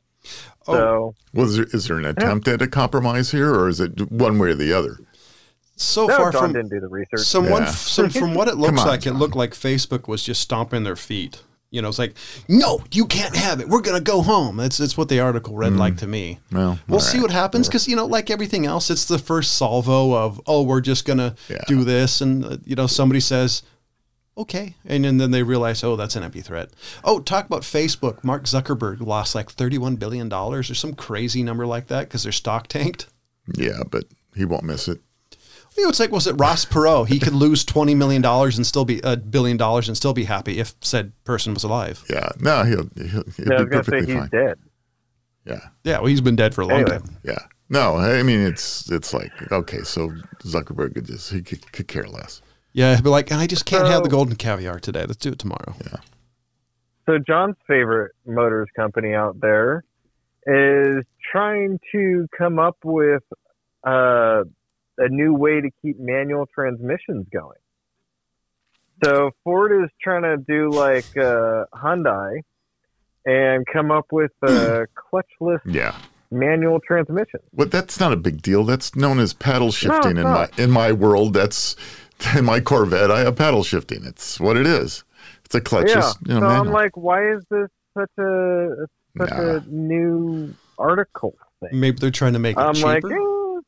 [0.67, 0.73] Oh.
[0.73, 4.37] So was there, is there an attempt at a compromise here, or is it one
[4.39, 4.97] way or the other?
[5.79, 7.19] so no, far John from didn't do the research.
[7.19, 7.69] Someone, Yeah.
[7.69, 10.95] some, from what it looks on, like, it looked like Facebook was just stomping their
[10.95, 11.43] feet.
[11.69, 12.15] You know, it's like,
[12.47, 13.67] no, you can't have it.
[13.69, 14.55] We're gonna go home.
[14.57, 16.39] That's that's what the article read like to me.
[16.51, 17.23] Well, We'll see right.
[17.23, 20.81] what happens because you know, like everything else, it's the first salvo of oh, we're
[20.81, 21.57] just gonna Yeah.
[21.67, 23.61] do this, and uh, you know, somebody says.
[24.37, 26.69] Okay, and, then then they realize, oh, that's an empty threat.
[27.03, 28.23] Oh, talk about Facebook.
[28.23, 32.31] Mark Zuckerberg lost like thirty-one billion dollars or some crazy number like that because their
[32.31, 33.07] stock tanked.
[33.55, 34.99] Yeah, but he won't miss it.
[35.75, 37.07] You know, it's like was it Ross Perot?
[37.07, 40.23] He could lose twenty million dollars and still be a billion dollars and still be
[40.25, 42.03] happy if said person was alive.
[42.09, 44.29] Yeah, no, he'll he'll, he'll Yeah, I be was gonna say perfectly he's fine.
[44.29, 44.59] dead.
[45.45, 46.97] Yeah, Yeah, well, he's been dead for a long Anyway.
[46.99, 47.17] time.
[47.23, 47.39] yeah.
[47.69, 50.09] No, I mean it's it's like okay, so
[50.43, 52.41] Zuckerberg could just he could, could care less.
[52.77, 54.99] Yeah, he'd be like, I just can't have the golden caviar today.
[55.03, 55.73] Let's do it tomorrow.
[55.83, 55.95] Yeah.
[57.07, 59.83] So John's favorite motors company out there
[60.45, 63.23] is trying to come up with
[63.83, 64.43] uh,
[64.99, 67.57] a new way to keep manual transmissions going.
[69.03, 72.41] So Ford is trying to do like uh, Hyundai
[73.25, 75.95] and come up with a clutchless Yeah,
[76.29, 77.39] manual transmission.
[77.53, 78.63] but that's not a big deal.
[78.65, 80.55] That's known as paddle shifting it's in not.
[80.57, 81.33] my in my world.
[81.33, 81.81] That's in
[82.43, 83.11] my Corvette.
[83.11, 84.03] I have paddle shifting.
[84.05, 85.03] It's what it is.
[85.45, 85.89] It's a clutch.
[85.89, 86.11] yeah.
[86.25, 89.55] you know, so I'm like, why is this such a such Nah.
[89.57, 91.79] a new article thing?
[91.79, 93.13] Maybe they're trying to make it I'm like, cheaper.
[93.15, 93.61] eh,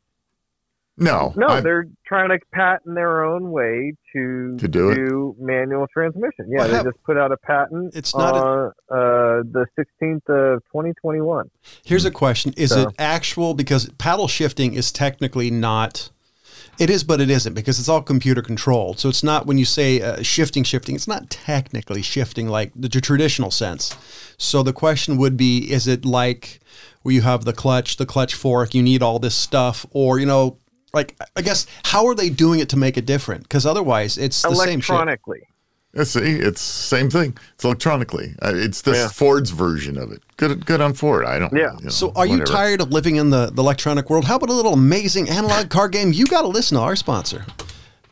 [0.97, 5.41] No, No, I- they're trying to patent their own way to To do it?
[5.41, 6.47] manual transmission.
[6.49, 9.65] Yeah, Well, they have- just put out a patent It's not a- on uh, the
[9.77, 11.49] 16th of 2021.
[11.85, 13.53] Here's a question: Is So- it actual?
[13.53, 16.09] Because paddle shifting is technically not.
[16.79, 18.99] It is, but it isn't because it's all computer controlled.
[18.99, 20.95] So it's not when you say uh, shifting, shifting.
[20.95, 23.95] It's not technically shifting like the traditional sense.
[24.37, 26.61] So the question would be: Is it like
[27.01, 28.73] where you have the clutch, the clutch fork?
[28.73, 30.57] You need all this stuff, or you know,
[30.93, 33.43] like I guess how are they doing it to make it different?
[33.43, 34.91] Because otherwise, it's the same shit.
[34.91, 35.41] Electronically.
[35.99, 37.37] Yeah, see, it's same thing.
[37.55, 38.33] It's electronically.
[38.41, 39.07] Uh, it's this Yeah.
[39.09, 40.23] Ford's version of it.
[40.37, 41.25] Good, good on Ford.
[41.25, 41.51] I don't.
[41.53, 41.75] Yeah.
[41.77, 44.25] you know, So, are you tired of living in the, the electronic world?
[44.25, 46.13] How about a little amazing analog card game?
[46.13, 47.45] You got to listen to our sponsor.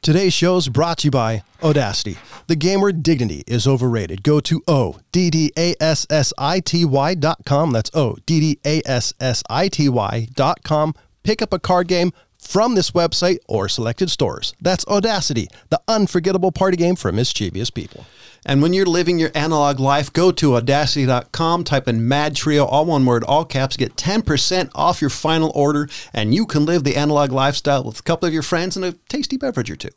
[0.02, 2.18] Today's show is brought to you by Oddassity.
[2.48, 4.22] The game where dignity is overrated.
[4.24, 7.72] Go to O D D A S S I T Y dot com.
[7.72, 10.94] That's O D D A S S I T Y dot com.
[11.24, 12.14] Pick up a card game
[12.48, 14.54] from this website or selected stores.
[14.62, 18.06] That's Oddassity, the unforgettable party game for mischievous people.
[18.46, 22.86] And when you're living your analog life, go to oddassity.com, type in Mad Trio, all
[22.86, 26.96] one word, all caps, get 10% off your final order, and you can live the
[26.96, 29.90] analog lifestyle with a couple of your friends and a tasty beverage or two.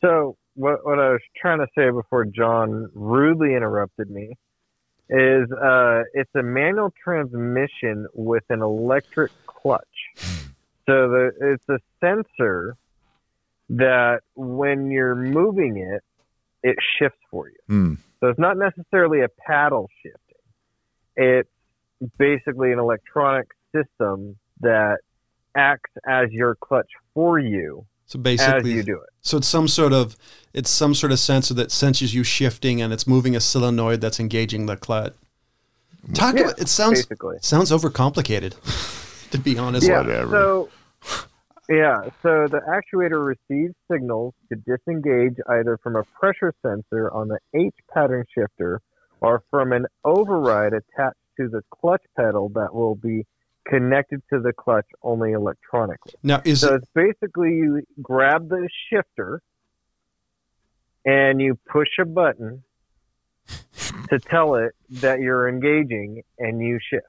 [0.00, 4.34] So what what I was trying to say before John rudely interrupted me
[5.08, 9.39] is uh, it's a manual transmission with an electric clutch.
[10.86, 12.76] So the it's a sensor
[13.70, 16.02] that when you're moving it,
[16.62, 17.54] it shifts for you.
[17.68, 17.94] Hmm.
[18.20, 20.18] So it's not necessarily a paddle shifting.
[21.16, 21.48] It's
[22.18, 24.98] basically an electronic system that
[25.56, 29.08] acts as your clutch for you So as basically, you do it.
[29.20, 30.16] so it's some sort of
[30.52, 34.20] it's some sort of sensor that senses you shifting and it's moving a solenoid that's
[34.20, 35.14] engaging the clutch.
[36.14, 37.36] Talk Yeah, about it sounds basically.
[37.36, 38.54] it sounds overcomplicated,
[39.30, 39.86] to be honest.
[39.86, 39.98] Yeah.
[39.98, 40.30] Whatever.
[40.30, 40.68] So,
[41.68, 42.02] yeah.
[42.22, 47.74] So the actuator receives signals to disengage either from a pressure sensor on the H
[47.92, 48.80] pattern shifter
[49.20, 53.24] or from an override attached to the clutch pedal that will be
[53.66, 56.14] connected to the clutch only electronically.
[56.22, 59.42] Now is So it, it's basically you grab the shifter
[61.04, 62.62] and you push a button
[64.08, 67.06] to tell it that you're engaging and you shift.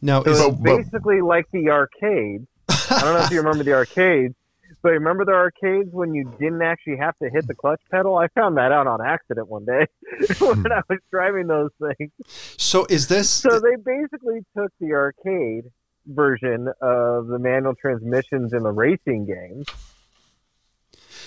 [0.00, 2.46] Now So is it's But- basically like the arcade.
[2.68, 4.34] I don't know if you remember the arcades,
[4.82, 8.16] but remember the arcades when you didn't actually have to hit the clutch pedal?
[8.16, 9.86] I found that out on accident one day
[10.38, 10.72] when hmm.
[10.72, 12.12] I was driving those things.
[12.26, 15.64] so is this So they basically took the arcade
[16.06, 19.66] version of the manual transmissions in the racing games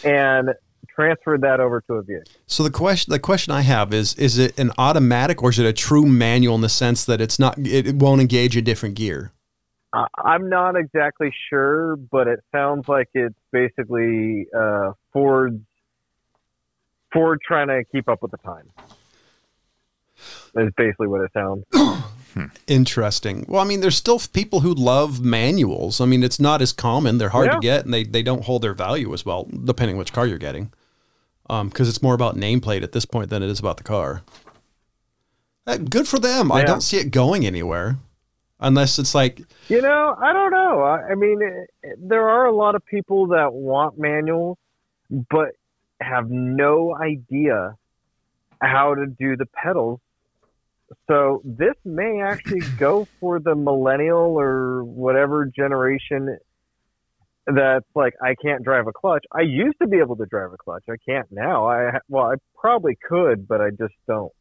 [0.03, 0.49] and
[0.97, 2.31] transferred that over to a vehicle.
[2.47, 5.65] So the question the question I have is is it an automatic or is it
[5.65, 9.31] a true manual in the sense that it's not it, won't engage a different gear?
[9.93, 15.61] I- I'm not exactly sure, but it sounds like it's basically uh, Ford's
[17.13, 18.69] Ford trying to keep up with the time.
[20.55, 21.63] Is basically what it sounds.
[22.67, 23.45] Interesting.
[23.47, 26.01] Well, I mean, there's still people who love manuals.
[26.01, 27.17] I mean, it's not as common.
[27.17, 27.53] They're hard Yeah.
[27.53, 30.37] to get, and they, they don't hold their value as well, depending which car you're
[30.37, 30.71] getting.
[31.47, 34.21] Because it's more about nameplate at this point than it is about the car.
[35.65, 36.51] Uh, good for them.
[36.51, 37.97] I don't see it going anywhere,
[38.59, 40.81] unless it's like You know, I don't know.
[40.81, 44.57] I, I mean, it, it- there are a lot of people that want manuals,
[45.09, 45.49] but
[45.99, 47.75] have no idea
[48.61, 49.99] how to do the pedals.
[51.07, 56.37] So this may actually go for the millennial or whatever generation
[57.53, 59.23] that's like I can't drive a clutch.
[59.31, 60.83] I used to be able to drive a clutch.
[60.89, 61.67] I can't now.
[61.67, 64.31] I well, I probably could, but I just don't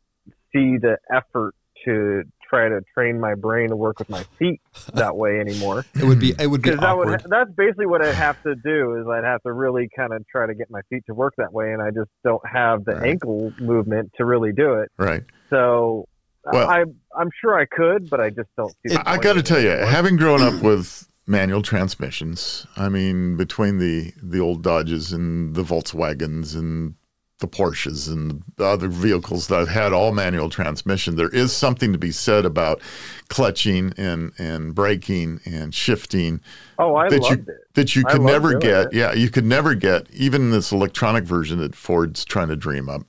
[0.53, 4.61] see the effort to try to train my brain to work with my feet
[4.95, 5.85] that way anymore.
[5.95, 8.97] it would be it would be that would that's basically what I'd have to do
[9.01, 11.53] is I'd have to really kind of try to get my feet to work that
[11.53, 13.11] way, and I just don't have the Right.
[13.11, 14.91] ankle movement to really do it.
[14.99, 15.23] Right.
[15.51, 16.07] So
[16.45, 16.85] Well- I
[17.19, 18.95] I'm sure I could, but I just don't see.
[18.95, 23.37] the I, I got to tell you, having grown up with manual transmissions, I mean,
[23.37, 26.95] between the the old Dodges and the Volkswagens and
[27.39, 31.99] the Porsches and the other vehicles that had all manual transmission, there is something to
[31.99, 32.81] be said about
[33.29, 36.41] clutching and and braking and shifting
[36.79, 37.75] oh, I that loved you it.
[37.75, 38.87] that you could never get.
[38.87, 38.93] it.
[38.95, 43.03] Yeah, you could never get even this electronic version that Ford's trying to dream up.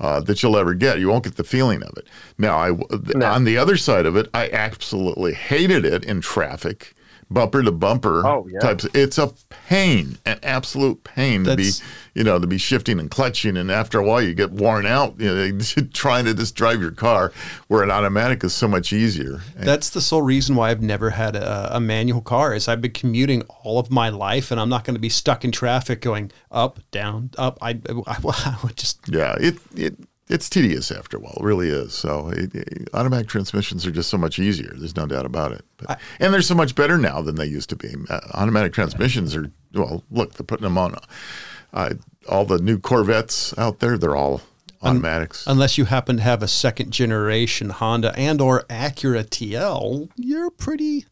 [0.00, 1.00] Uh, that you'll ever get.
[1.00, 2.06] You won't get the feeling of it.
[2.38, 2.70] Now, I
[3.16, 3.26] No.
[3.26, 6.94] on the other side of it, I absolutely hated it in traffic
[7.30, 8.58] bumper to bumper Oh, yeah.
[8.60, 8.86] types.
[8.94, 11.70] It's a pain, an absolute pain to be,
[12.14, 15.18] you know, to be shifting and clutching, and after a while you get worn out,
[15.20, 15.58] you know,
[15.92, 17.32] trying to just drive your car.
[17.68, 19.40] Where an automatic is so much easier.
[19.56, 22.54] That's the sole reason why I've never had a, a manual car.
[22.54, 25.44] Is I've been commuting all of my life, and I'm not going to be stuck
[25.44, 27.58] in traffic going up, down, up.
[27.60, 29.96] I, I, I would just yeah, it it
[30.28, 31.36] it's tedious after a while.
[31.40, 31.94] It really is.
[31.94, 34.72] So it, it- automatic transmissions are just so much easier.
[34.76, 35.64] There's no doubt about it.
[35.78, 37.94] But, and they're so much better now than they used to be.
[38.10, 40.02] Uh, automatic transmissions are well.
[40.10, 40.96] Look, they're putting them on.
[41.72, 41.94] Uh,
[42.28, 44.40] all the new Corvettes out there, they're all
[44.82, 45.44] automatics.
[45.46, 51.04] unless you happen to have a second generation Honda and or Acura TL, you're pretty.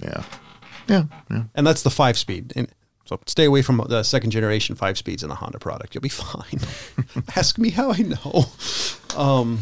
[0.00, 0.22] yeah,
[0.88, 1.42] yeah, yeah.
[1.54, 2.52] And that's the five speed.
[2.56, 2.68] And
[3.08, 5.94] so stay away from the second generation five speeds in the Honda product.
[5.94, 6.60] You'll be fine.
[7.36, 8.44] Ask me how I know.
[9.16, 9.60] Um,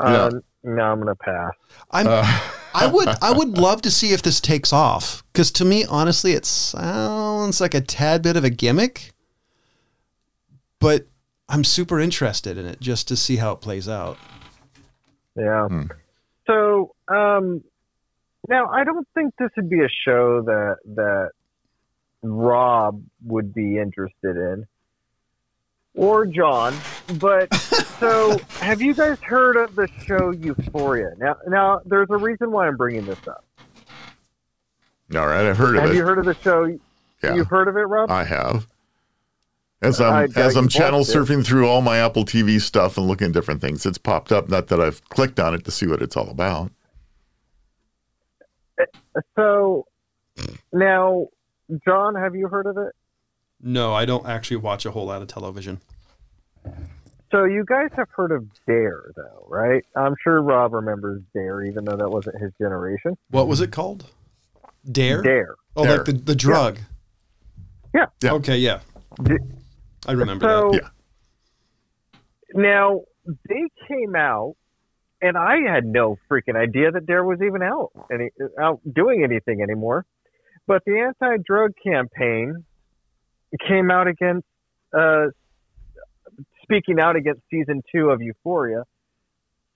[0.00, 0.24] Yeah.
[0.24, 1.52] Um, no, I'm gonna pass.
[1.92, 2.08] I'm.
[2.74, 3.06] I would.
[3.22, 7.60] I would love to see if this takes off because to me, honestly, it sounds
[7.60, 9.12] like a tad bit of a gimmick.
[10.80, 11.06] But
[11.48, 14.18] I'm super interested in it just to see how it plays out.
[15.36, 15.68] Yeah.
[15.68, 15.84] Hmm.
[16.48, 17.62] So, um,
[18.48, 21.30] now I don't think this would be a show that that
[22.24, 24.66] Rob would be interested in,
[25.94, 26.74] or John.
[27.18, 27.54] But
[28.00, 31.12] so, have you guys heard of the show Euphoria?
[31.18, 33.44] Now, now there's a reason why I'm bringing this up.
[35.14, 35.88] All right, I've heard of Have it.
[35.88, 36.64] Have you heard of the show?
[37.22, 38.10] yeah, You've heard of it, Rob?
[38.10, 38.66] I have.
[39.82, 41.18] As I'm as I'm channel watched it.
[41.18, 44.48] surfing through all my Apple TV stuff and looking at different things, it's popped up.
[44.48, 46.70] Not that I've clicked on it to see what it's all about.
[49.36, 49.86] so,
[50.72, 51.28] now,
[51.84, 52.92] John, have you heard of it?
[53.60, 55.80] No, I don't actually watch a whole lot of television.
[57.30, 59.84] So you guys have heard of Dare, though, right?
[59.96, 63.16] I'm sure Rob remembers Dare, even though that wasn't his generation.
[63.30, 64.06] What was it called?
[64.90, 65.22] Dare.
[65.22, 65.56] Dare.
[65.76, 65.96] Oh, Dare.
[65.96, 66.78] like the the drug.
[67.94, 68.06] Yeah.
[68.22, 68.32] Yeah.
[68.34, 68.58] Okay.
[68.58, 68.80] Yeah.
[69.22, 69.36] D-
[70.06, 70.82] I remember So that.
[70.82, 72.20] Yeah.
[72.54, 73.00] now
[73.48, 74.54] they came out,
[75.22, 78.28] and I had no freaking idea that Dare was even out any
[78.60, 80.04] out doing anything anymore.
[80.66, 82.64] But the anti-drug campaign
[83.66, 84.46] came out against,
[84.96, 85.26] uh,
[86.62, 88.84] speaking out against season two of Euphoria,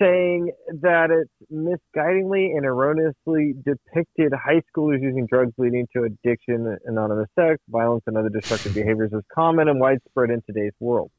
[0.00, 7.28] saying that it misguidingly and erroneously depicted high schoolers using drugs leading to addiction, anonymous
[7.38, 11.10] sex, violence, and other destructive behaviors as common and widespread in today's world.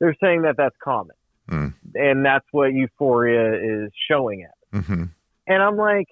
[0.00, 1.16] They're saying that that's common,
[1.48, 1.68] Hmm.
[1.94, 4.84] and that's what Euphoria is showing at.
[4.84, 5.04] hmm
[5.46, 6.08] And I'm like,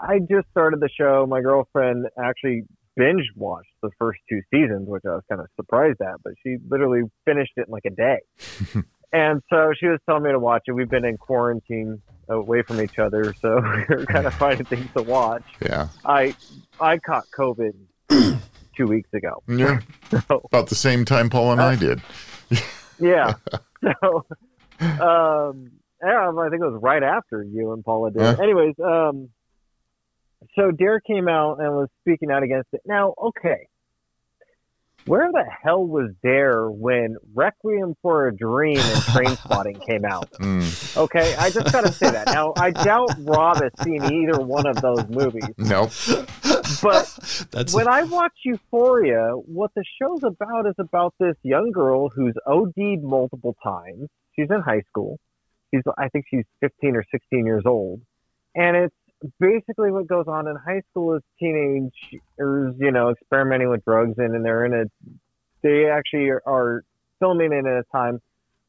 [0.00, 1.26] I just started the show.
[1.28, 2.62] My girlfriend actually
[2.96, 6.56] binge watched the first two seasons, which I was kind of surprised at, but she
[6.68, 8.18] literally finished it in like a day.
[9.12, 10.72] and so she was telling me to watch it.
[10.72, 15.02] We've been in quarantine away from each other, so we're kind of finding things to
[15.02, 15.42] watch.
[15.60, 15.88] Yeah.
[16.04, 16.34] I
[16.80, 17.74] I caught COVID
[18.76, 19.42] two weeks ago.
[19.48, 19.80] Yeah.
[20.28, 22.00] So About the same time Paul and I did.
[23.00, 23.34] yeah.
[23.82, 24.24] So
[24.80, 25.70] um
[26.02, 28.22] yeah, I think it was right after you and Paula did.
[28.22, 28.36] Huh?
[28.42, 29.30] Anyways, um
[30.54, 32.82] so Dare came out and was speaking out against it.
[32.84, 33.68] Now, okay.
[35.06, 40.30] Where the hell was Dare when Requiem for a Dream and Train Spotting came out?
[40.40, 40.96] Mm.
[40.96, 42.28] Okay, I just gotta say that.
[42.28, 45.44] Now I doubt Rob has seen either one of those movies.
[45.58, 45.90] Nope.
[46.82, 52.08] But That's when I watch Euphoria, what the show's about is about this young girl
[52.08, 54.08] who's OD'd multiple times.
[54.34, 55.18] She's in high school.
[55.70, 58.00] She's, I think she's 15 or 16 years old.
[58.54, 58.94] And it's
[59.40, 64.34] basically what goes on in high school is teenagers, you know, experimenting with drugs and,
[64.34, 64.84] and they're in a,
[65.62, 66.84] they actually are, are
[67.20, 68.20] filming it in a time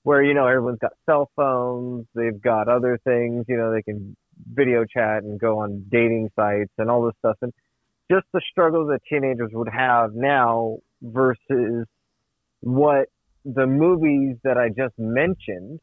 [0.04, 4.16] where, you know, everyone's got cell phones, they've got other things, you know, they can
[4.54, 7.38] video chat and go on dating sites and all this stuff.
[7.42, 7.52] And
[8.10, 11.88] just the struggles that teenagers would have now versus
[12.62, 13.08] what
[13.44, 15.80] the movies that I just mentioned,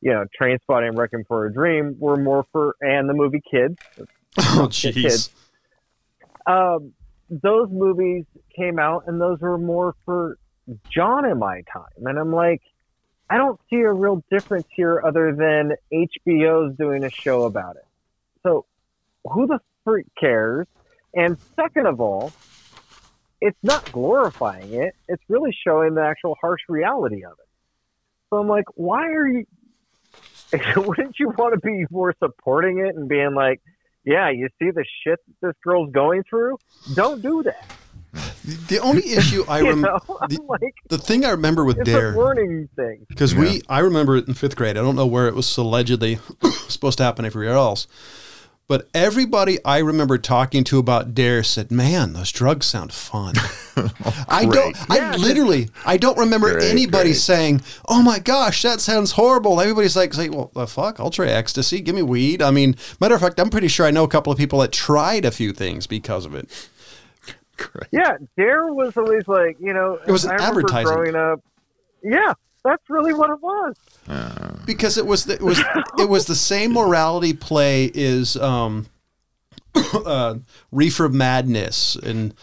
[0.00, 3.76] you know, Trainspotting and Requiem for a Dream were more for, and the movie Kids.
[4.38, 5.30] oh jeez.
[6.46, 6.92] Um,
[7.30, 8.24] those movies
[8.56, 10.38] came out and those were more for
[10.90, 12.06] John and my time.
[12.06, 12.62] And I'm like,
[13.30, 17.86] I don't see a real difference here other than HBO's doing a show about it.
[18.42, 18.64] So
[19.24, 20.66] who the freak cares?
[21.14, 22.32] And second of all,
[23.40, 24.94] it's not glorifying it.
[25.08, 27.48] It's really showing the actual harsh reality of it.
[28.30, 29.46] So I'm like, why are you?
[30.76, 33.60] Wouldn't you want to be more supporting it and being like,
[34.04, 36.56] yeah, you see the shit that this girl's going through?
[36.94, 37.66] Don't do that.
[38.68, 42.12] The only issue I You remember, know, the, like, the thing I remember with Dare,
[42.14, 43.04] a warning thing.
[43.08, 44.78] because we, I remember it in fifth grade.
[44.78, 46.18] I don't know where it was allegedly
[46.68, 47.86] supposed to happen everywhere else,
[48.68, 53.32] But everybody I remember talking to about Dare said, "Man, those drugs sound fun."
[54.28, 54.76] I don't.
[54.90, 57.16] I literally, I don't remember Great, anybody great.
[57.16, 61.28] saying, "Oh my gosh, that sounds horrible." Everybody's like, say, "Well, the fuck, I'll try
[61.28, 61.80] ecstasy.
[61.80, 64.32] Give me weed." I mean, matter of fact, I'm pretty sure I know a couple
[64.34, 66.68] of people that tried a few things because of it.
[67.56, 67.88] Great.
[67.90, 70.92] Yeah, Dare was always like, you know, It was an I advertising.
[70.94, 71.40] growing up.
[72.04, 72.34] Yeah,
[72.64, 73.76] that's really what it was.
[74.66, 75.62] because it was the, it was
[75.98, 78.86] it was the same morality play is um,
[79.74, 80.36] uh,
[80.72, 82.34] Reefer Madness and.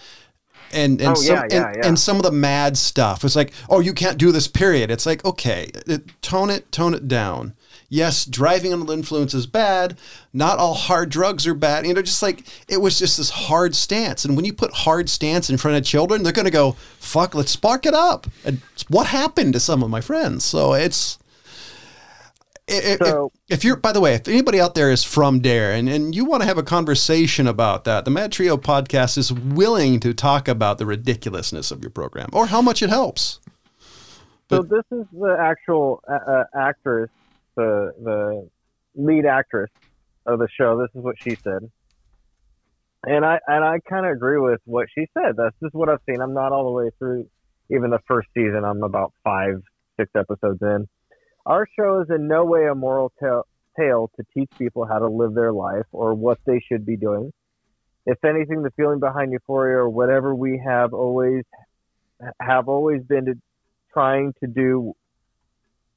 [0.73, 1.87] And and, Oh, some, yeah, yeah, and, yeah.
[1.87, 3.23] and some of the mad stuff.
[3.23, 4.47] It's like, oh, you can't do this.
[4.47, 4.91] Period.
[4.91, 7.53] It's like, okay, it, tone it, tone it down.
[7.89, 9.97] Yes, driving under the influence is bad.
[10.33, 11.85] Not all hard drugs are bad.
[11.85, 14.25] You know, just like it was just this hard stance.
[14.25, 17.35] And when you put hard stance in front of children, they're going to go, "Fuck,
[17.35, 20.43] let's spark it up." And what happened to some of my friends?
[20.43, 21.19] So it's
[22.67, 25.71] if, So- if, if you're, by the way, if anybody out there is from Dare
[25.73, 29.31] and, and you want to have a conversation about that, the Mad Trio podcast is
[29.31, 33.39] willing to talk about the ridiculousness of your program or how much it helps.
[34.49, 37.09] So this is the actual uh, uh, actress,
[37.55, 38.49] the the
[38.95, 39.71] lead actress
[40.25, 40.79] of the show.
[40.79, 41.69] This is what she said,
[43.03, 45.35] and I and I kind of agree with what she said.
[45.37, 46.21] That's just what I've seen.
[46.21, 47.27] I'm not all the way through
[47.69, 48.63] even the first season.
[48.63, 49.61] I'm about five,
[49.97, 50.87] six episodes in.
[51.45, 53.43] Our show is in no way a moral tale,
[53.77, 57.31] tale to teach people how to live their life or what they should be doing.
[58.05, 61.43] If anything, the feeling behind euphoria or whatever we have always
[62.39, 63.33] have always been to
[63.93, 64.93] trying to do.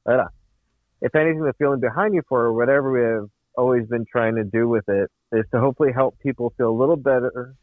[0.08, 0.24] Uh,
[1.00, 4.88] if anything, the feeling behind Euphoria whatever we have always been trying to do with
[4.88, 7.54] it is to hopefully help people feel a little better,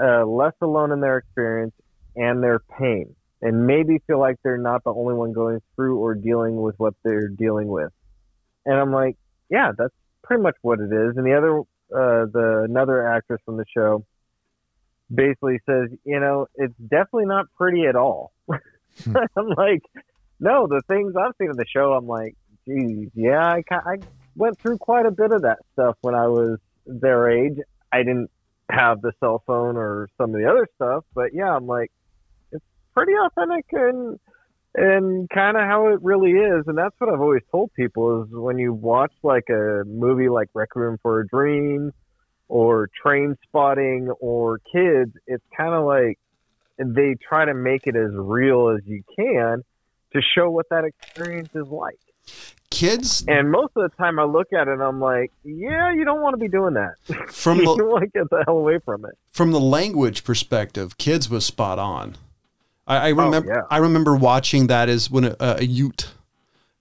[0.00, 1.74] uh, less alone in their experience
[2.14, 6.14] and their pain, and maybe feel like they're not the only one going through or
[6.14, 7.90] dealing with what they're dealing with.
[8.64, 9.16] And I'm like,
[9.50, 11.16] yeah, that's pretty much what it is.
[11.16, 14.04] And the other, uh, the another actress from the show
[15.14, 18.32] basically says, you know, it's definitely not pretty at all.
[18.50, 19.82] I'm like,
[20.40, 23.96] no, the things I've seen in the show, I'm like, geez, yeah, I, I
[24.34, 27.58] went through quite a bit of that stuff when I was their age.
[27.92, 28.30] I didn't
[28.70, 31.90] have the cell phone or some of the other stuff, but yeah, I'm like,
[32.52, 32.64] it's
[32.94, 34.18] pretty authentic and
[34.78, 36.64] and kind of how it really is.
[36.66, 40.50] And that's what I've always told people is when you watch like a movie like
[40.52, 41.92] Requiem for a Dream
[42.48, 46.18] or Train Spotting or Kids, it's kind of like
[46.78, 49.62] they try to make it as real as you can
[50.12, 51.98] to show what that experience is like.
[52.70, 56.04] Kids And most of the time I look at it and I'm like, yeah, you
[56.04, 56.94] don't want to be doing that.
[57.32, 59.16] from you the want to get the hell away from it.
[59.30, 62.16] from the language perspective, kids was spot on.
[62.86, 63.62] I, I remember yeah.
[63.70, 66.12] I remember watching that as when a, a Ute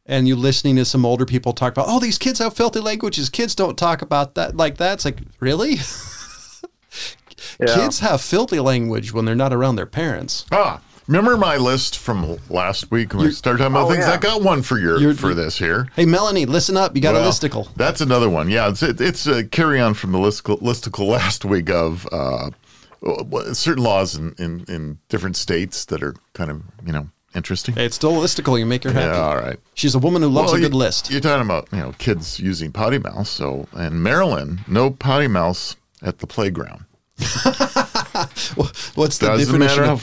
[0.07, 3.29] and you listening to some older people talk about, oh, these kids have filthy languages.
[3.29, 4.93] Kids don't talk about that like that.
[4.93, 5.77] It's like, really?
[7.59, 7.75] Yeah.
[7.75, 10.45] Kids have filthy language when they're not around their parents.
[10.51, 14.05] Ah, remember my list from last week when we started talking about Oh, things?
[14.05, 14.13] yeah.
[14.13, 15.87] I got one for your You're- for this here.
[15.95, 16.95] Hey, Melanie, listen up.
[16.95, 17.67] You got Well, a listicle.
[17.75, 18.49] That's another one.
[18.49, 22.49] Yeah, it's it, it's a carry on from the listicle, listicle last week of uh,
[23.53, 27.75] certain laws in, in, in different states that are kind of you know interesting.
[27.75, 28.57] Hey, it's still a listicle.
[28.57, 29.05] You make her happy.
[29.17, 29.59] Yeah, all right.
[29.73, 31.11] She's a woman who loves Well, a good you- list.
[31.11, 33.27] You're talking about you know kids using potty mouth.
[33.27, 36.85] So in Maryland, no potty mouths at the playground.
[38.95, 39.59] What's the Doesn't definition?
[39.59, 40.01] matter Of,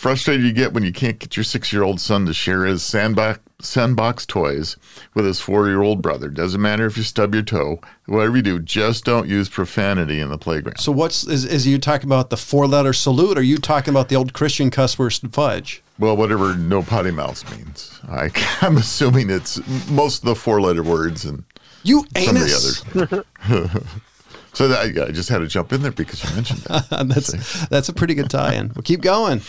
[0.00, 2.82] frustrated you get when you can't get your six year old son to share his
[2.82, 4.78] sandbox sandbox toys
[5.12, 6.30] with his four year old brother.
[6.30, 10.30] Doesn't matter if you stub your toe, whatever you do, just don't use profanity in
[10.30, 10.78] the playground.
[10.78, 13.36] so what's is, is you talking about the four letter salute?
[13.36, 15.82] Or are you talking about the old Christian cuss word fudge?
[15.98, 18.00] Well, whatever no potty mouths means.
[18.08, 18.30] I,
[18.62, 21.44] I'm assuming it's most of the four letter words and
[21.82, 22.80] You some anus.
[22.80, 23.76] of the others.
[24.54, 26.86] so that, I just had to jump in there because you mentioned that.
[27.08, 28.72] that's that's a pretty good tie-in.
[28.74, 29.42] We'll keep going.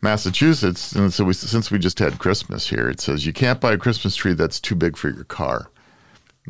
[0.00, 3.72] Massachusetts, and so we, since we just had Christmas here, it says you can't buy
[3.72, 5.70] a Christmas tree that's too big for your car.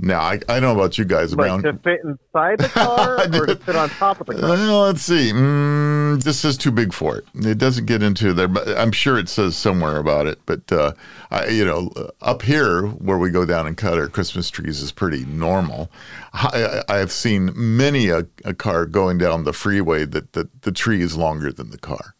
[0.00, 1.62] Now, I, I don't know about you guys Like around.
[1.64, 4.50] to fit inside the car or to fit on top of the car?
[4.52, 5.32] Uh, let's see.
[5.32, 7.24] Mm, this is too big for it.
[7.34, 10.38] It doesn't get into there, but I'm sure it says somewhere about it.
[10.46, 10.92] But uh,
[11.32, 14.80] I, you know, uh, up here where we go down and cut our Christmas trees
[14.82, 15.90] is pretty normal.
[16.32, 20.70] I, I- I've seen many a, a car going down the freeway that the, the
[20.70, 22.14] tree is longer than the car.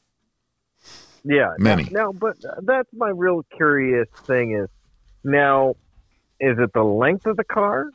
[1.31, 1.85] Yeah, Many.
[1.85, 4.69] Now, now, but that's my real curious thing is
[5.25, 5.75] now,
[6.41, 7.91] is it the length of the car,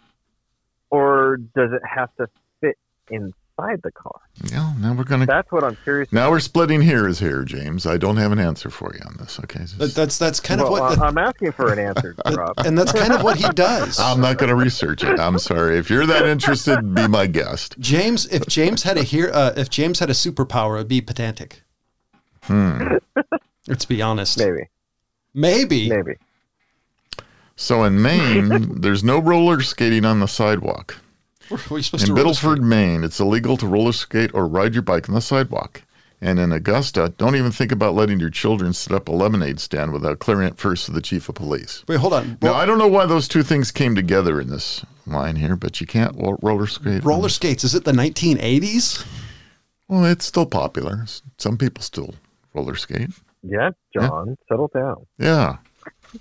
[0.91, 2.27] or does it have to
[2.61, 2.77] fit
[3.09, 4.19] inside inside the car?
[4.51, 5.27] Yeah, now we're gonna.
[5.27, 6.11] That's what I'm curious.
[6.11, 7.85] Now we're splitting hairs here, James.
[7.85, 9.39] I don't have an answer for you on this.
[9.43, 12.53] Okay, That- Just- that's that's kind of what, I- I'm asking for an answer, Rob.
[12.65, 13.99] and that's kind of what he does.
[13.99, 15.19] I'm not going to research it.
[15.19, 15.77] I'm sorry.
[15.77, 17.75] If you're that interested, be my guest.
[17.79, 21.61] James, if James had a here, uh, if James had a superpower, it'd be pedantic.
[22.43, 22.95] Hmm.
[23.67, 24.37] Let's be honest.
[24.37, 24.67] Maybe,
[25.33, 25.89] Maybe.
[25.89, 26.13] maybe.
[27.55, 30.97] So in Maine, there's no roller skating on the sidewalk.
[31.51, 32.61] Are we supposed In to Biddeford, skate?
[32.67, 35.83] Maine, it's illegal to roller skate or ride your bike on the sidewalk.
[36.19, 39.91] And in Augusta, don't even think about letting your children set up a lemonade stand
[39.91, 41.83] without clearing it first to the chief of police.
[41.87, 42.37] Wait, hold on.
[42.41, 45.81] Now, I don't know why those two things came together in this line here, but
[45.81, 47.03] you can't ro- roller skate.
[47.03, 47.65] roller skates.
[47.65, 49.05] Is it the 1980s?
[49.89, 51.05] Well, it's still popular.
[51.37, 52.15] Some people still
[52.53, 53.09] roller skate.
[53.41, 55.05] Yeah, John, settle down.
[55.17, 55.57] Yeah.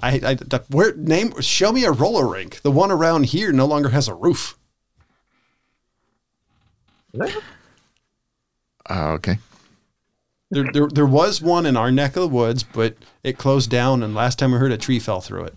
[0.03, 2.61] I, I the- where name show me a roller rink.
[2.63, 4.59] The one around here no longer has a roof.
[7.15, 7.27] No,
[8.89, 9.39] Uh, okay.
[10.51, 14.03] There, there, there was one in our neck of the woods, but it closed down.
[14.03, 15.55] And last time I heard, a tree fell through it.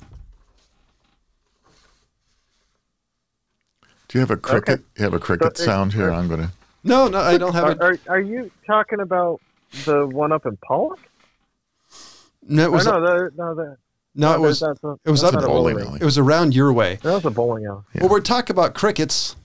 [4.07, 4.73] Do you have a cricket?
[4.79, 4.83] Okay.
[4.97, 6.11] You have a cricket So, uh, sound here?
[6.11, 6.51] I'm gonna.
[6.83, 8.01] No, no, I don't have Are, it.
[8.07, 9.41] are, are you talking about
[9.83, 10.99] the one up in Pollock?
[12.47, 13.77] No, it Or was no, the, no, the,
[14.13, 15.89] no, it was that's a, it was up not a bowling bowling.
[15.89, 15.99] alley.
[16.01, 16.99] it was around your way.
[17.01, 17.81] That was a bowling alley.
[17.99, 19.35] Well, we're talking about crickets.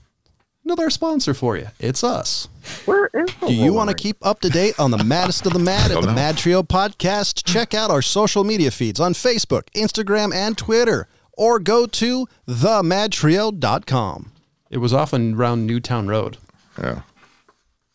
[0.63, 1.67] Another sponsor for you.
[1.79, 2.47] It's us.
[2.85, 5.53] Where is the Do you want to keep up to date on the maddest of
[5.53, 6.13] the mad at the know.
[6.13, 7.43] Mad Trio podcast?
[7.43, 14.31] Check out our social media feeds on Facebook, Instagram, and Twitter, or go to themadtrio.com.
[14.69, 16.37] It was often around Newtown Road.
[16.77, 17.01] Yeah.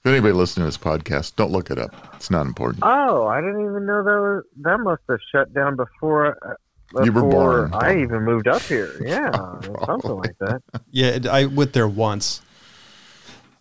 [0.06, 1.92] If anybody listening to this podcast, don't look it up.
[2.14, 2.84] It's not important.
[2.86, 6.38] Oh, I didn't even know that was, that must have shut down before.
[6.96, 7.74] Uh, You were born.
[7.74, 8.94] I even moved up here.
[9.04, 9.32] Yeah,
[9.84, 10.62] something like that.
[10.92, 12.40] Yeah, I went there once.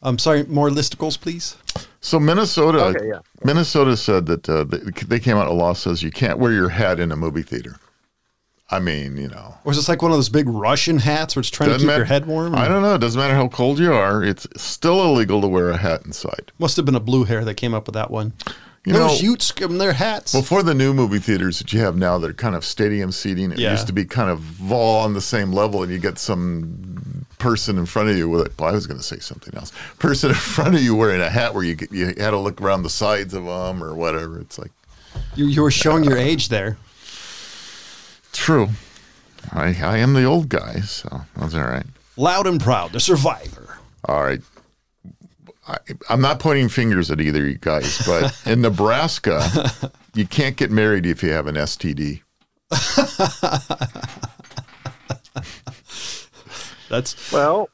[0.03, 0.43] I'm sorry.
[0.43, 1.57] More listicles, please.
[1.99, 3.21] So Minnesota, Okay, yeah.
[3.43, 4.77] Minnesota said that uh, they,
[5.07, 5.47] they came out.
[5.47, 7.77] A law says you can't wear your hat in a movie theater.
[8.69, 11.41] I mean, you know, Or is this like one of those big Russian hats where
[11.41, 12.55] it's trying to keep your head warm?
[12.55, 12.95] I don't know.
[12.95, 14.23] It doesn't matter how cold you are.
[14.23, 16.51] It's still illegal to wear a hat inside.
[16.57, 18.33] Must have been a blue hair that came up with that one.
[18.83, 20.31] You Those know, Utes in their hats.
[20.31, 23.51] before the new movie theaters that you have now, that are kind of stadium seating.
[23.51, 23.71] It Yeah.
[23.71, 27.77] used to be kind of all on the same level, and you get some person
[27.77, 28.53] in front of you with it.
[28.59, 29.71] Well, I was going to say something else.
[29.99, 32.83] Person in front of you wearing a hat where you you had to look around
[32.83, 34.39] the sides of them or whatever.
[34.39, 34.71] It's like
[35.35, 36.77] you, you were showing your age there.
[38.37, 38.69] True.
[39.51, 41.85] I I am the old guy, so that's all right.
[42.17, 43.77] Loud and proud, the survivor.
[44.05, 44.41] All right.
[45.67, 45.77] I,
[46.09, 49.41] I'm not pointing fingers at either of you guys, but in Nebraska,
[50.13, 52.21] you can't get married if you have an STD.
[56.89, 57.69] That's Well,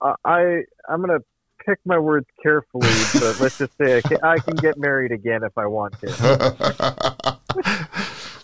[0.00, 1.20] I- I I'm gonna
[1.66, 5.42] pick my words carefully, but let's just say I can, I can get married again
[5.44, 7.38] if I want to.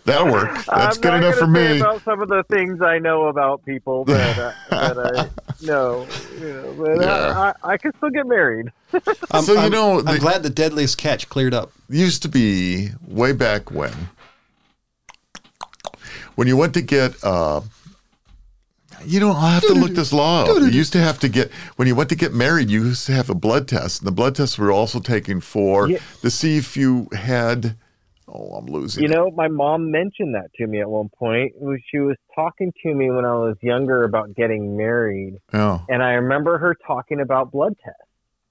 [0.05, 0.55] That'll work.
[0.67, 1.81] That's I'm good not enough for gonna say me.
[1.81, 6.07] About some of the things I know about people that, I that I know,
[6.41, 7.53] you know, but Yeah.
[7.63, 8.73] I, I can still get married.
[9.31, 11.73] I'm, So, you I'm- know, I'm glad the deadliest catch cleared up.
[11.89, 13.93] used to be way back when
[16.35, 17.61] when you went to get uh
[19.05, 21.51] you know i'll have to look this law up you used to have to get
[21.77, 24.13] when you went to get married you used to have a blood test and the
[24.13, 25.99] blood tests were also taken for Yeah.
[26.23, 27.77] to see if you had
[28.33, 29.15] oh i'm losing You it.
[29.15, 31.53] know, my mom mentioned that to me at one point.
[31.91, 36.13] She was talking to me when I was younger about getting married, yeah and I
[36.13, 37.99] remember her talking about blood tests.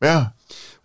[0.01, 0.29] Yeah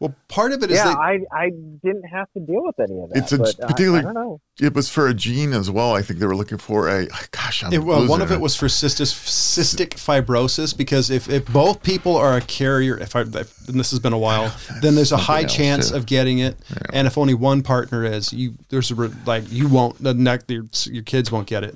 [0.00, 2.98] Well, part of it is Yeah, that I I didn't have to deal with any
[3.00, 3.18] of that.
[3.18, 4.40] It's a but uh, I- particularly- I, don't know.
[4.60, 7.62] it was for a gene as well i think they were looking for a gosh
[7.64, 11.82] I'm it, well, one of it was for cystic, cystic fibrosis because if, if both
[11.82, 14.52] people are a carrier, if I if, and this has been a while,
[14.82, 15.96] then there's a high chance too.
[15.96, 16.56] of getting it.
[16.92, 18.94] And if only one partner is, you there's a
[19.26, 21.74] like you won't the neck your, your kids won't get it.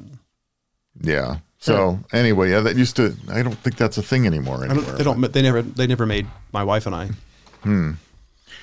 [1.00, 4.64] yeah so anyway yeah that used to i don't think that's a thing anymore I
[4.66, 5.32] anymore don't, they don't.
[5.32, 5.62] They never.
[5.62, 7.10] They never made my wife and I.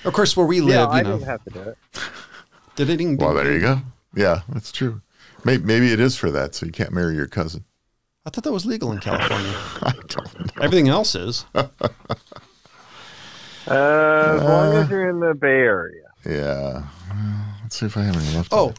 [0.04, 1.78] Of course, where we live, Yeah, you I know, didn't have to do it.
[2.76, 3.80] did it even, Well, there you go.
[4.16, 5.02] Yeah, that's true.
[5.44, 7.66] Maybe, maybe it is for that, so you can't marry your cousin.
[8.26, 9.54] I thought that was legal in California.
[9.84, 10.64] I don't know.
[10.64, 11.46] Everything else is.
[13.68, 16.04] Uh, as long as you're in the Bay Area.
[16.24, 16.84] Yeah.
[17.64, 18.50] Let's see if I have any left.
[18.54, 18.76] Oh,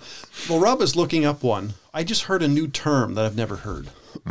[0.48, 1.74] well, Rob is looking up one.
[1.92, 3.88] I just heard a new term that I've never heard.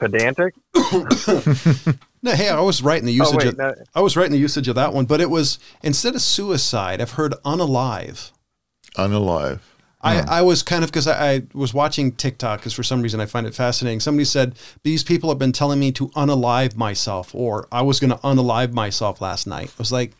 [0.00, 0.54] Pedantic?
[2.22, 3.36] No, hey, I was right in the oh, usage.
[3.38, 3.74] wait, of, no.
[3.94, 7.00] I was right in the usage of that one, but it was instead of suicide,
[7.00, 8.32] I've heard unalive.
[8.96, 9.60] unalive.
[10.00, 10.28] I, hmm.
[10.28, 13.26] I was kind of because I, I was watching TikTok because for some reason I
[13.26, 14.00] find it fascinating.
[14.00, 18.10] Somebody said these people have been telling me to unalive myself, or I was going
[18.10, 19.68] to unalive myself last night.
[19.68, 20.12] I was like,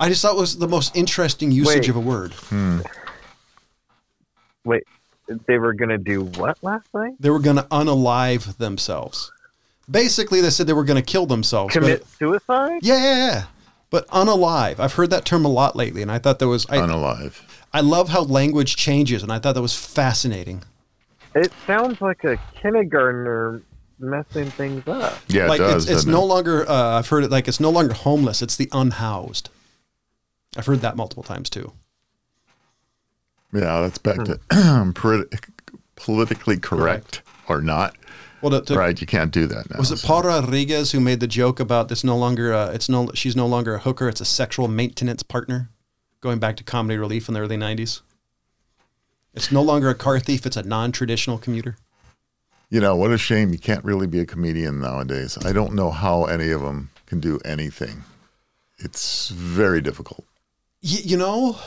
[0.00, 1.88] I just thought it was the most interesting usage Wait.
[1.90, 2.32] of a word.
[2.32, 2.80] Hmm.
[4.64, 4.84] Wait,
[5.46, 7.14] they were gonna do what last night?
[7.20, 9.32] They were going to unalive themselves.
[9.90, 11.74] Basically, they said they were going to kill themselves.
[11.74, 12.80] but- Commit suicide?
[12.82, 13.44] yeah, yeah, yeah.
[13.90, 14.78] But unalive.
[14.80, 17.42] I've heard that term a lot lately, and I thought that was I, Unalive.
[17.74, 20.62] I love how language changes, and I thought that was fascinating.
[21.34, 23.62] It sounds like a kindergartner
[23.98, 25.18] messing things up.
[25.28, 25.88] Yeah, like it does.
[25.90, 26.26] it's, it's no it?
[26.26, 29.50] longer uh, I've heard it like it's no longer homeless, it's the unhoused.
[30.56, 31.72] I've heard that multiple times too.
[33.52, 34.40] Yeah, that's back to
[34.94, 35.34] polit-
[35.96, 37.94] politically correct or not.
[38.42, 39.78] Well, right, you can't do that now.
[39.78, 42.88] was it so- Paul Rodriguez who made the joke about this no longer uh, it's
[42.88, 45.70] no she's no longer a hooker, it's a sexual maintenance partner,
[46.20, 48.02] going back to comedy relief in the early '90s.
[49.32, 51.76] It's no longer a car thief; it's a non-traditional commuter.
[52.68, 55.38] You know, what a shame you can't really be a comedian nowadays.
[55.44, 58.04] I don't know how any of them can do anything.
[58.78, 60.24] It's very difficult.
[60.82, 61.58] Y- you know,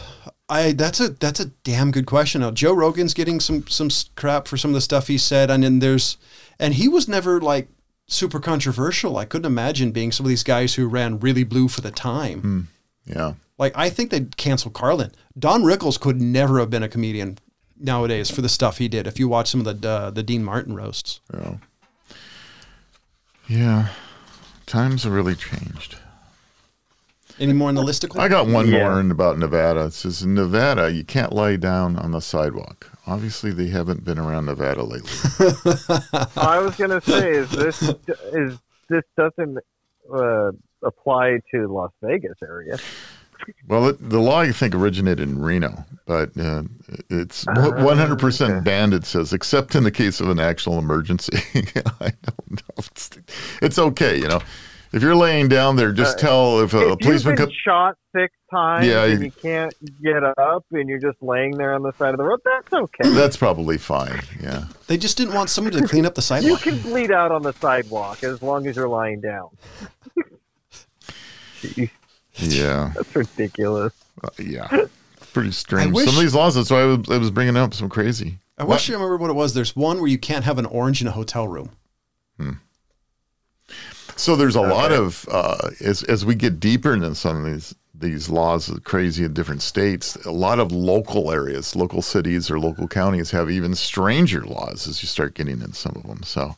[0.50, 2.42] I that's a that's a damn good question.
[2.42, 5.64] Now, Joe Rogan's getting some some crap for some of the stuff he said, and
[5.64, 6.18] then there's
[6.60, 7.68] and he was never like
[8.08, 9.18] super controversial.
[9.18, 12.68] I couldn't imagine being some of these guys who ran really blue for the time.
[13.06, 13.34] Yeah.
[13.58, 15.12] Like I think they'd cancel Carlin.
[15.40, 17.38] Don Rickles could never have been a comedian
[17.80, 19.08] nowadays for the stuff he did.
[19.08, 21.56] If you watch some of the uh, the Dean Martin roasts, Yeah.
[23.48, 23.88] Yeah.
[24.66, 25.98] Times have really changed.
[27.40, 28.20] Any more in the listicle?
[28.20, 28.90] I got one Yeah.
[28.90, 29.86] more in about Nevada.
[29.86, 32.90] It says in Nevada you can't lie down on the sidewalk.
[33.08, 35.12] Obviously they haven't been around Nevada lately.
[36.38, 37.82] I was gonna say, is this
[38.34, 38.58] is
[38.90, 39.60] this doesn't
[40.14, 40.52] uh,
[40.84, 42.78] apply to Las Vegas area?
[43.68, 46.64] Well, it, the law I think originated in Reno, but uh,
[47.10, 48.94] it's 100% banned.
[48.94, 51.38] It says, except in the case of an actual emergency.
[52.00, 52.76] I don't know.
[52.78, 53.10] It's,
[53.62, 54.40] it's okay, you know.
[54.96, 57.54] If you're laying down there, just tell if a, a if policeman you've been comes.
[57.66, 61.84] shot six times Yeah, and you can't get up and you're just laying there on
[61.84, 63.10] the side of the road, that's okay.
[63.10, 64.22] That's probably fine.
[64.42, 64.66] Yeah.
[64.88, 66.66] they just didn't want somebody to clean up the sidewalk.
[66.66, 69.50] You can bleed out on the sidewalk as long as you're lying down.
[72.38, 72.92] Yeah.
[72.96, 73.94] that's ridiculous.
[74.24, 74.86] Uh, yeah.
[75.34, 75.94] Pretty strange.
[75.94, 78.40] wish- Some of these laws, that's why I was, I was bringing up some crazy.
[78.58, 79.54] I wish you remember what it was.
[79.54, 81.72] There's one where you can't have an orange in a hotel room.
[84.18, 87.76] So there's a lot of uh, as as we get deeper into some of these
[87.94, 90.16] these laws are crazy in different states.
[90.26, 95.02] A lot of local areas, local cities or local counties have even stranger laws as
[95.02, 96.24] you start getting in some of them.
[96.24, 96.56] So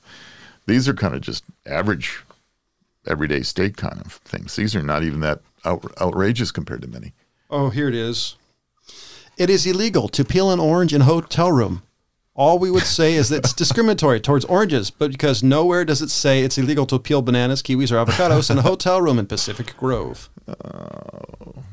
[0.65, 2.23] these are kind of just average,
[3.07, 4.55] everyday state kind of things.
[4.55, 7.13] These are not even that out, outrageous compared to many.
[7.49, 8.35] Oh, here it is.
[9.37, 11.83] It is illegal to peel an orange in a hotel room.
[12.37, 16.09] All we would say is that it's discriminatory towards oranges, but because nowhere does it
[16.11, 19.75] say it's illegal to peel bananas, kiwis, or avocados in a hotel room in Pacific
[19.75, 20.29] Grove.
[20.47, 21.63] Oh.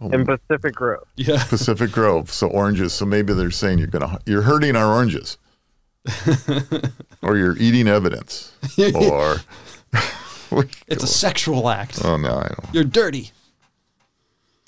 [0.00, 1.06] In Pacific Grove.
[1.16, 1.42] Yeah.
[1.48, 2.92] Pacific Grove, so oranges.
[2.92, 5.38] So maybe they're saying you're gonna you're hurting our oranges,
[7.22, 8.52] or you're eating evidence,
[8.94, 9.36] or
[10.88, 12.00] It's a sexual act.
[12.04, 12.74] oh no, I don't.
[12.74, 13.30] You're dirty.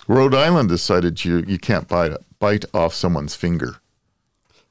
[0.07, 3.77] Rhode Island decided you you can't bite bite off someone's finger.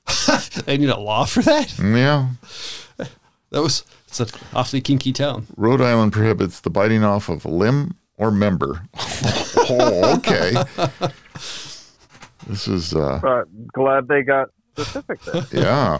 [0.66, 1.78] They need a law for that?
[1.80, 2.30] Yeah,
[3.52, 5.48] That was it's an awfully kinky town.
[5.58, 8.82] Rhode Island prohibits the biting off of a limb or member.
[9.70, 10.54] oh, okay.
[12.48, 15.44] This is uh, But glad they got specific there.
[15.52, 15.98] yeah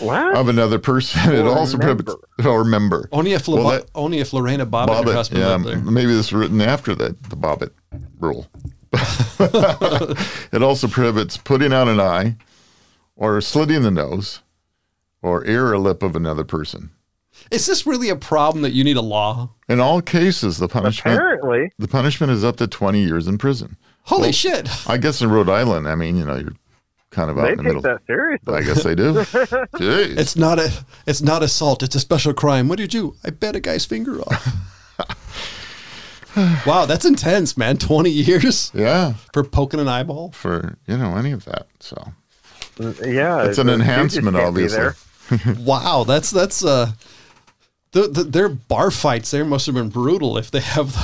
[0.00, 0.36] What?
[0.36, 1.32] of another person.
[1.32, 2.14] It Or also prohibits
[2.44, 3.08] or member.
[3.12, 5.78] Only if, Well, that- only if Lorena Bobbitt, her Bobbitt, husband, yeah, there.
[5.78, 7.70] maybe this was written after that the Bobbitt
[8.18, 8.46] rule.
[10.52, 12.36] it also prohibits putting out an eye,
[13.18, 14.40] or slitting the nose,
[15.20, 16.90] or ear or lip of another person.
[17.50, 19.50] Is this really a problem that you need a law?
[19.68, 23.76] In all cases, the punishment Apparently, the punishment is up to twenty years in prison.
[24.04, 24.68] Holy shit.
[24.88, 26.54] I guess in Rhode Island, I mean, you know, you're
[27.10, 27.82] kind of out they in the take middle.
[27.82, 28.54] that seriously.
[28.54, 29.12] I guess they do.
[29.14, 30.18] Jeez.
[30.18, 30.72] It's not a
[31.06, 32.68] it's not assault, it's a special crime.
[32.68, 33.16] What did you do?
[33.24, 34.46] I bet a guy's finger off.
[36.66, 37.76] wow, that's intense, man.
[37.78, 40.32] 20 years yeah, for poking an eyeball.
[40.32, 41.66] for you know any of that.
[41.80, 42.12] So
[42.78, 45.64] Yeah, it's an enhancement, judges can't be obviously.
[45.64, 46.92] Wow, that's that's uh
[47.92, 50.94] the, the, their bar fights there must have been brutal if they have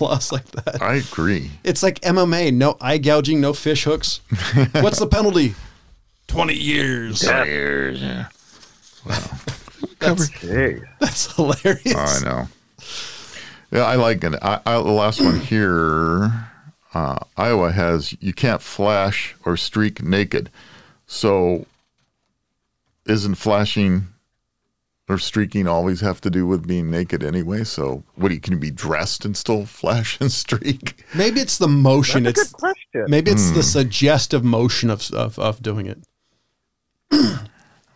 [0.00, 0.80] laws like that.
[0.80, 1.50] I agree.
[1.64, 4.20] It's like MMA, no eye gouging, no fish hooks.
[4.72, 5.54] What's the penalty?
[6.28, 7.22] 20 years.
[7.24, 7.44] Yeah.
[7.44, 8.28] Years, yeah.
[9.98, 10.28] That's,
[11.00, 11.94] that's hilarious.
[11.94, 12.48] I know.
[13.70, 14.34] Yeah, I like it.
[14.42, 16.32] I, I, the last one here.
[16.94, 20.50] uh, Iowa has you can't flash or streak naked.
[21.12, 21.66] So,
[23.04, 24.06] isn't flashing
[25.10, 27.64] or streaking always have to do with being naked anyway?
[27.64, 31.04] So, what do you can you be dressed and still flash and streak?
[31.14, 32.22] Maybe it's the motion.
[32.22, 33.04] That's a good question.
[33.08, 33.60] maybe it's the hmm.
[33.60, 35.98] suggestive motion of, of of doing it.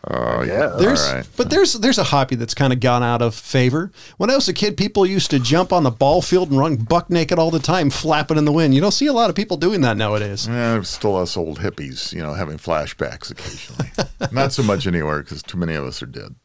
[0.09, 0.75] Oh Yeah.
[0.77, 1.27] There's, All right.
[1.35, 3.91] but there's there's a hobby that's kind of gone out of favor.
[4.17, 6.77] When I was a kid, people used to jump on the ball field and run
[6.77, 8.73] buck naked all the time, flapping in the wind.
[8.73, 10.47] You don't see a lot of people doing that nowadays.
[10.47, 13.91] Yeah, still us old hippies, you know, having flashbacks occasionally.
[14.31, 16.35] Not so much anywhere because too many of us are dead.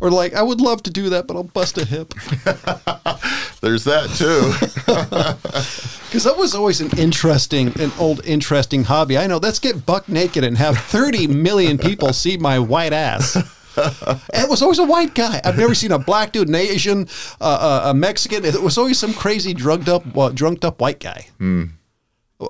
[0.00, 2.14] Or like, I would love to do that, but I'll bust a hip.
[3.60, 5.88] There's that too.
[6.08, 9.18] Because that was always an interesting, an old interesting hobby.
[9.18, 9.36] I know.
[9.36, 13.36] Let's get buck naked and have 30 million people see my white ass.
[13.76, 15.38] And it was always a white guy.
[15.44, 17.08] I've never seen a black dude, an Asian,
[17.42, 17.44] uh,
[17.84, 18.46] uh, a Mexican.
[18.46, 21.26] It was always some crazy drugged up, uh, drunked up white guy.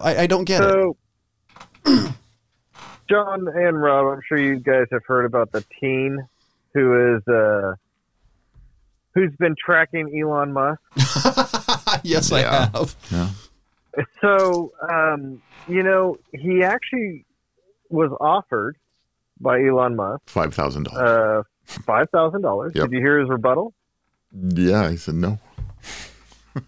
[0.00, 0.96] I, I don't get it.
[3.10, 6.28] John and Rob, I'm sure you guys have heard about the teen
[6.74, 7.74] who is uh,
[9.14, 10.80] who's been tracking Elon Musk.
[12.04, 12.68] yes, Yeah.
[12.72, 12.96] I have.
[13.10, 13.30] yeah.
[14.20, 17.24] So, um, you know, he actually
[17.90, 18.76] was offered
[19.40, 21.02] by Elon Musk Five thousand dollars.
[21.02, 21.42] uh,
[21.82, 22.72] five thousand dollars.
[22.74, 22.84] Yep.
[22.90, 23.72] Did you hear his rebuttal?
[24.32, 25.38] yeah, he said no.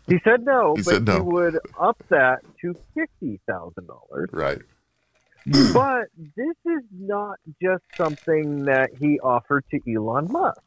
[0.07, 1.15] He said no, He but said no.
[1.17, 4.31] he would up that to fifty thousand dollars.
[4.33, 4.61] Right.
[5.47, 10.61] But this is not just something that he offered to Elon Musk.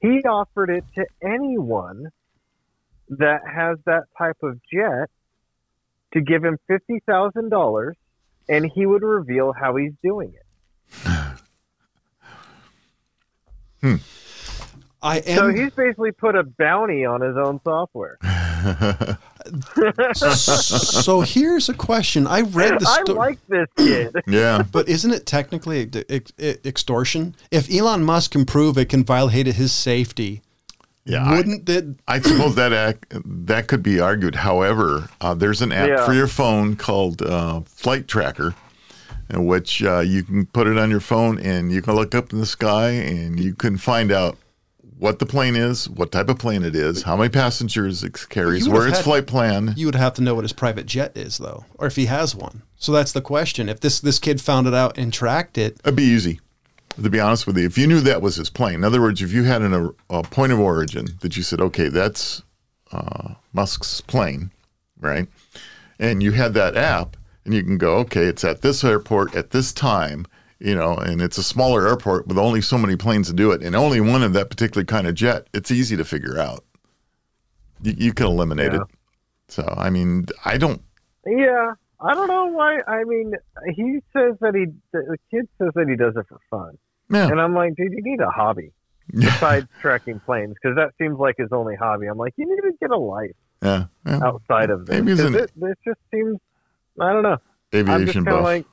[0.00, 2.06] He offered it to anyone
[3.10, 5.10] that has that type of jet
[6.14, 7.96] to give him fifty thousand dollars,
[8.48, 10.46] and he would reveal how he's doing it.
[13.82, 13.96] hmm.
[15.02, 15.36] I am.
[15.36, 18.16] So he's basically put a bounty on his own software.
[20.14, 22.26] so here's a question.
[22.26, 23.18] I read the I story.
[23.18, 24.14] like this kid.
[24.26, 24.62] Yeah.
[24.70, 27.34] But isn't it technically ex- ex- extortion?
[27.50, 30.42] If Elon Musk can prove it can violate his safety,
[31.04, 31.24] Yeah.
[31.24, 31.96] I- wouldn't that?
[32.08, 34.34] I suppose that ac that could be argued.
[34.36, 36.04] However, uh, there's an app Yeah.
[36.06, 38.54] for your phone called uh, Flight Tracker,
[39.30, 42.32] in which uh, you can put it on your phone and you can look up
[42.32, 44.36] in the sky and you can find out
[45.00, 48.68] what the plane is, what type of plane it is, how many passengers it carries,
[48.68, 49.72] where its had- flight plan.
[49.76, 52.36] You would have to know what his private jet is, though, or if he has
[52.36, 52.62] one.
[52.76, 53.68] So that's the question.
[53.68, 56.38] If this this kid found it out and tracked it, It'd be easy,
[57.02, 57.64] to be honest with you.
[57.64, 59.90] If you knew that was his plane, in other words, if you had an, a,
[60.18, 62.42] a point of origin that you said, okay, that's
[62.92, 64.50] uh, Musk's plane,
[65.00, 65.26] right?
[65.98, 69.50] And you had that app, and you can go, okay, it's at this airport at
[69.50, 70.26] this time,
[70.60, 73.62] you know, and it's a smaller airport with only so many planes to do it,
[73.62, 75.48] and only one of that particular kind of jet.
[75.54, 76.64] It's easy to figure out.
[77.82, 78.82] You, you can eliminate Yeah.
[78.82, 78.86] it.
[79.48, 80.80] So, I mean, I don't.
[81.26, 82.80] Yeah, I don't know why.
[82.86, 83.32] I mean,
[83.74, 86.78] he says that he the kid says that he does it for fun,
[87.10, 88.72] Yeah, and I'm like, dude, you need a hobby
[89.12, 92.06] besides tracking planes because that seems like his only hobby.
[92.06, 93.32] I'm like, you need to get a life
[93.62, 94.20] yeah, yeah.
[94.24, 95.00] outside of this.
[95.02, 96.38] Maybe an it, this just seems.
[97.00, 97.38] I don't know.
[97.74, 98.42] Aviation buff.
[98.44, 98.66] like.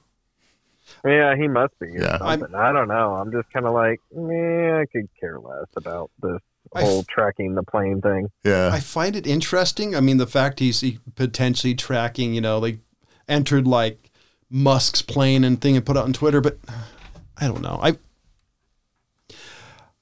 [1.06, 1.88] Yeah, he must be.
[1.94, 2.18] Yeah.
[2.22, 3.16] I don't know.
[3.16, 6.40] I'm just kind of like, man, I could care less about this
[6.76, 8.30] whole f- tracking the plane thing.
[8.44, 9.96] yeah, I find it interesting.
[9.96, 12.80] I mean, the fact he's he potentially tracking, you know, like
[13.28, 14.10] entered like
[14.50, 16.58] Musk's plane and thing and put it on Twitter, but
[17.38, 17.80] I don't know.
[17.82, 17.98] I.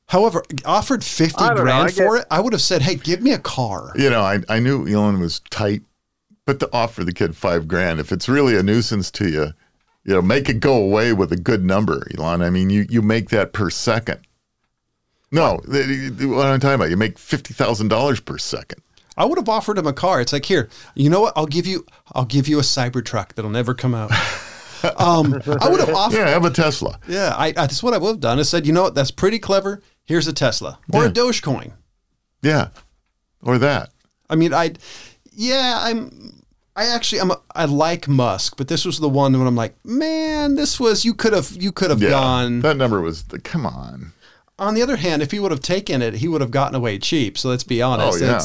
[0.07, 1.63] However, offered fifty I don't know.
[1.63, 4.21] grand for get- it, I would have said, "Hey, give me a car." you know,
[4.21, 5.81] I, I knew Elon was tight,
[6.45, 9.47] but to offer the kid five grand, if it's really a nuisance to you,
[10.05, 12.41] you know, make it go away with a good number, Elon.
[12.41, 14.19] I mean, you, you make that per second.
[15.31, 18.81] No, what I'm talking about, you make fifty thousand dollars per second.
[19.17, 20.21] I would have offered him a car.
[20.21, 21.33] It's like, here, you know what?
[21.35, 24.11] I'll give you, I'll give you a Cybertruck that'll never come out.
[24.97, 26.17] um, I would have offered.
[26.17, 26.99] Yeah, I have a Tesla.
[27.07, 28.39] Yeah, I, I that's what I would have done.
[28.39, 28.95] I said, you know what?
[28.95, 29.81] That's pretty clever.
[30.03, 31.71] Here's a Tesla or a Dogecoin.
[32.41, 32.69] Yeah,
[33.41, 33.89] or that.
[34.29, 34.73] I mean, I,
[35.31, 36.43] yeah, I'm.
[36.75, 37.31] I actually, I'm.
[37.31, 41.05] A, I like Musk, but this was the one when I'm like, man, this was
[41.05, 42.59] you could have, you could have Yeah, gone.
[42.61, 43.23] that number was.
[43.23, 44.11] The, come on.
[44.59, 46.97] On the other hand, if he would have taken it, he would have gotten away
[46.99, 47.37] cheap.
[47.37, 48.21] So let's be honest.
[48.21, 48.41] Oh, yeah.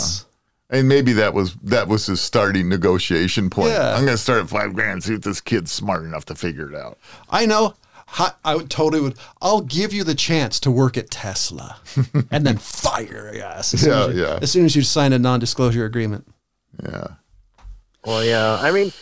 [0.78, 3.70] And maybe that was that was his starting negotiation point.
[3.70, 3.90] Yeah.
[3.94, 5.02] I'm going to start at five grand.
[5.02, 6.98] See if this kid's smart enough to figure it out.
[7.30, 7.74] I know.
[8.06, 9.16] Hi- I would totally would.
[9.42, 11.76] I'll give you the chance to work at Tesla,
[12.30, 13.72] and then fire your ass.
[13.74, 14.38] As soon Yeah, as you, yeah.
[14.42, 16.26] As soon as you sign a non-disclosure agreement.
[16.84, 17.06] Yeah.
[18.04, 18.58] Well, yeah.
[18.60, 18.92] I mean,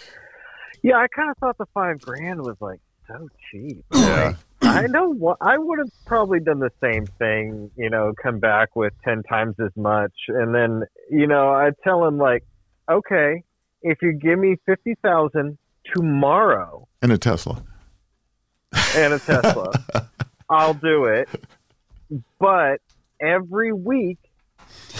[0.83, 3.85] yeah, I kind of thought the five grand was like so cheap.
[3.95, 4.35] Yeah.
[4.63, 8.75] I know what I would have probably done the same thing, you know, come back
[8.77, 10.13] with 10 times as much.
[10.29, 12.45] And then, you know, I'd tell him, like,
[12.91, 13.43] okay,
[13.83, 15.57] if you give me fifty thousand
[15.95, 17.63] tomorrow In a Tesla.
[18.97, 19.71] and a Tesla,
[20.51, 21.29] I'll do it.
[22.41, 22.81] But
[23.21, 24.19] every week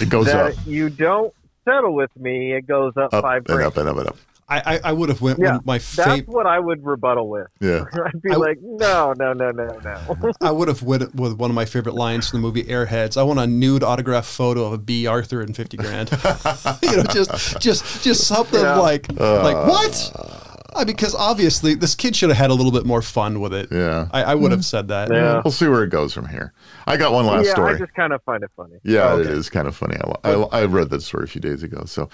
[0.01, 1.35] It goes that up, you don't
[1.69, 3.63] settle with me, it goes up, up five and grand.
[3.67, 4.17] up and up and up.
[4.51, 7.49] I, I, I would have went Yeah, with my That's what I would rebuttal with.
[7.61, 7.85] Yeah.
[8.07, 10.33] I'd be I- like, no, no, no, no, no.
[10.41, 13.19] I would have went with one of my favorite lines from the movie Airheads.
[13.19, 16.11] I want a nude autograph photo of a Bea Arthur and fifty grand.
[16.83, 18.77] you know, just just just something Yeah.
[18.79, 19.21] like like
[19.57, 20.48] uh, what?
[20.75, 23.69] I because obviously this kid should have had a little bit more fun with it.
[23.71, 24.09] Yeah.
[24.13, 25.11] I, I would have said that.
[25.11, 25.41] Yeah.
[25.45, 26.53] We'll see where it goes from here.
[26.87, 27.75] I got one last yeah, story.
[27.75, 28.77] I just kind of find it funny.
[28.83, 29.23] Yeah, Okay.
[29.23, 29.97] it is kind of funny.
[30.25, 31.85] I, I, I read that story a few days ago.
[31.87, 32.09] So,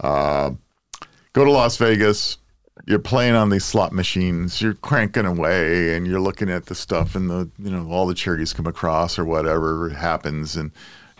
[0.00, 0.50] uh,
[1.32, 2.38] go to Las Vegas.
[2.86, 4.60] You're playing on these slot machines.
[4.60, 8.14] You're cranking away, and you're looking at the stuff, and the you know all the
[8.14, 10.72] charities come across or whatever happens, and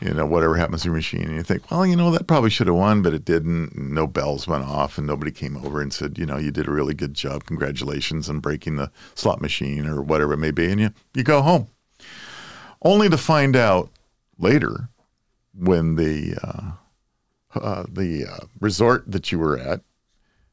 [0.04, 1.22] you know, whatever happens to your machine.
[1.22, 3.74] And you think, well, you know, that probably should have won, but it didn't.
[3.76, 6.72] No bells went off and nobody came over and said, you know, you did a
[6.72, 7.44] really good job.
[7.44, 10.70] Congratulations on breaking the slot machine or whatever it may be.
[10.70, 11.68] And you, you go home.
[12.82, 13.88] Only to find out
[14.38, 14.90] later
[15.56, 16.72] when the, uh,
[17.58, 19.80] uh, the uh, resort that you were at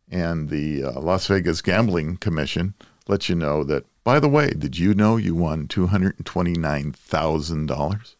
[0.09, 2.73] and the uh, Las Vegas Gambling Commission
[3.07, 8.15] let you know that, by the way, did you know you won $229,000?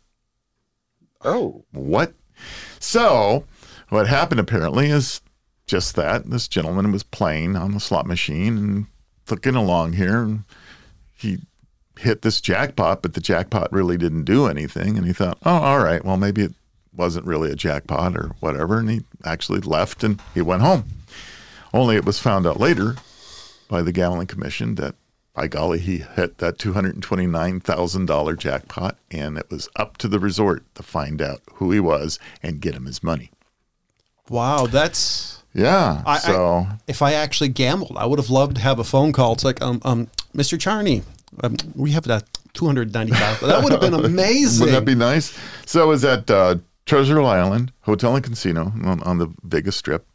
[1.24, 2.14] Oh, What?
[2.80, 3.46] So,
[3.90, 5.22] what happened apparently is
[5.68, 6.30] just that.
[6.30, 8.86] This gentleman was playing on the slot machine and
[9.30, 10.44] looking along here, and
[11.16, 11.38] he
[12.00, 14.98] hit this jackpot, but the jackpot really didn't do anything.
[14.98, 16.54] And he thought, oh, all right, well, maybe it
[16.96, 18.80] wasn't really a jackpot or whatever.
[18.80, 20.86] And he actually left and he went home.
[21.74, 22.96] Only it was found out later
[23.70, 24.96] by the Gambling Commission that,
[25.34, 30.84] by golly, he hit that $229,000 jackpot, and it was up to the resort to
[30.84, 33.32] find out who he was and get him his money.
[34.30, 36.02] Wow, that's Yeah.
[36.06, 39.12] I- I- so, if I actually gambled, I would have loved to have a phone
[39.12, 39.34] call.
[39.34, 40.60] It's like, um, um, Mr.
[40.60, 41.04] Charney,
[41.44, 42.24] um, we have that
[42.54, 43.48] two hundred ninety thousand.
[43.50, 44.66] That would have been amazing.
[44.66, 45.38] wouldn't that be nice?
[45.66, 46.56] So it was at uh,
[46.86, 50.06] Treasure Island Hotel and Casino on, on the Vegas Strip.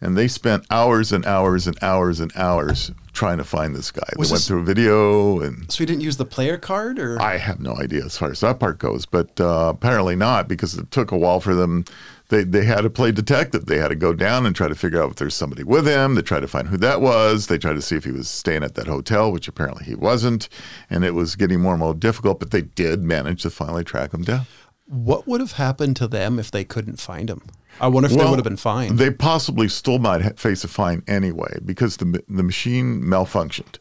[0.00, 4.02] And they spent hours and hours and hours and hours trying to find this guy.
[4.16, 6.98] Was they went this- through a video and so we didn't use the player card,
[6.98, 10.48] or I have no idea as far as that part goes, but uh, apparently not
[10.48, 11.84] because it took a while for them.
[12.28, 13.66] They, they had to play detective.
[13.66, 16.16] They had to go down and try to figure out if there's somebody with him.
[16.16, 17.46] They tried to find who that was.
[17.46, 20.48] They tried to see if he was staying at that hotel, which apparently he wasn't.
[20.90, 24.12] And it was getting more and more difficult, but they did manage to finally track
[24.12, 24.46] him down.
[24.86, 27.42] What would have happened to them if they couldn't find him?
[27.80, 28.98] I wonder if they would have been fined.
[28.98, 33.78] They possibly still might face a fine anyway because the the machine malfunctioned,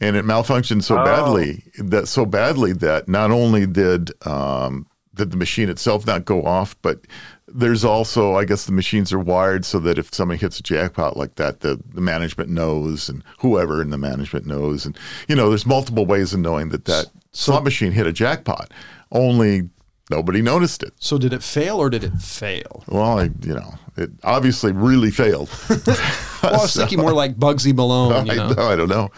[0.00, 1.04] and it malfunctioned so Oh.
[1.04, 6.42] badly that so badly that not only did um, did the machine itself not go
[6.42, 7.00] off, but
[7.46, 11.16] there's also I guess the machines are wired so that if somebody hits a jackpot
[11.18, 14.98] like that, the the management knows and whoever in the management knows, and
[15.28, 18.72] you know there's multiple ways of knowing that that slot machine hit a jackpot.
[19.12, 19.68] Only
[20.10, 20.92] nobody noticed it.
[20.98, 22.84] so did it fail or did it fail?
[22.88, 25.50] Well, I, you know, it obviously really failed.
[26.44, 28.26] Well, I was thinking more like Bugsy Malone.
[28.26, 28.50] You I know?
[28.52, 29.08] know, I don't know.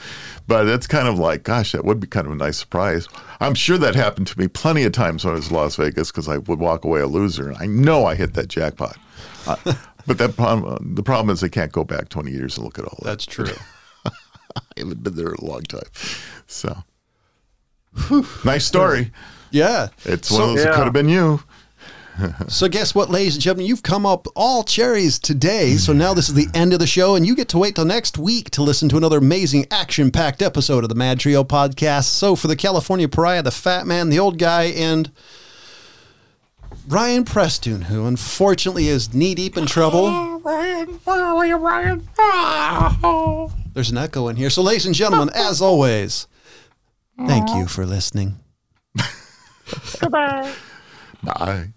[0.47, 3.09] But it's kind of like, gosh, that would be kind of a nice surprise.
[3.41, 6.13] I'm sure that happened to me plenty of times when I was in Las Vegas
[6.13, 7.49] because I would walk away a loser.
[7.49, 8.97] And I know I hit that jackpot.
[9.45, 9.57] Uh,
[10.07, 12.85] but that problem, the problem is they can't go back 20 years and look at
[12.85, 13.07] all that.
[13.07, 13.57] That's true.
[14.05, 14.11] I
[14.77, 15.91] haven't been there a long time.
[16.47, 16.85] So,
[18.45, 19.11] nice story.
[19.51, 19.89] Yeah.
[20.05, 20.77] It's So- one of those that Yeah.
[20.77, 21.41] could have been you.
[22.49, 25.77] So guess what, ladies and gentlemen, you've come up all cherries today.
[25.77, 27.85] So now this is the end of the show, and you get to wait till
[27.85, 32.05] next week to listen to another amazing action-packed episode of the Mad Trio podcast.
[32.05, 35.11] So for the California Pariah, the Fat Man, the Old Guy, and
[36.89, 40.39] Ryan Preston, who unfortunately is knee-deep in trouble.
[40.39, 43.51] Ryan, Ryan, Ryan.
[43.75, 44.49] There's an echo in here.
[44.49, 46.27] So ladies and gentlemen, as always,
[47.27, 48.37] thank you for listening.
[50.01, 50.53] 拜拜，
[51.25, 51.76] 拜。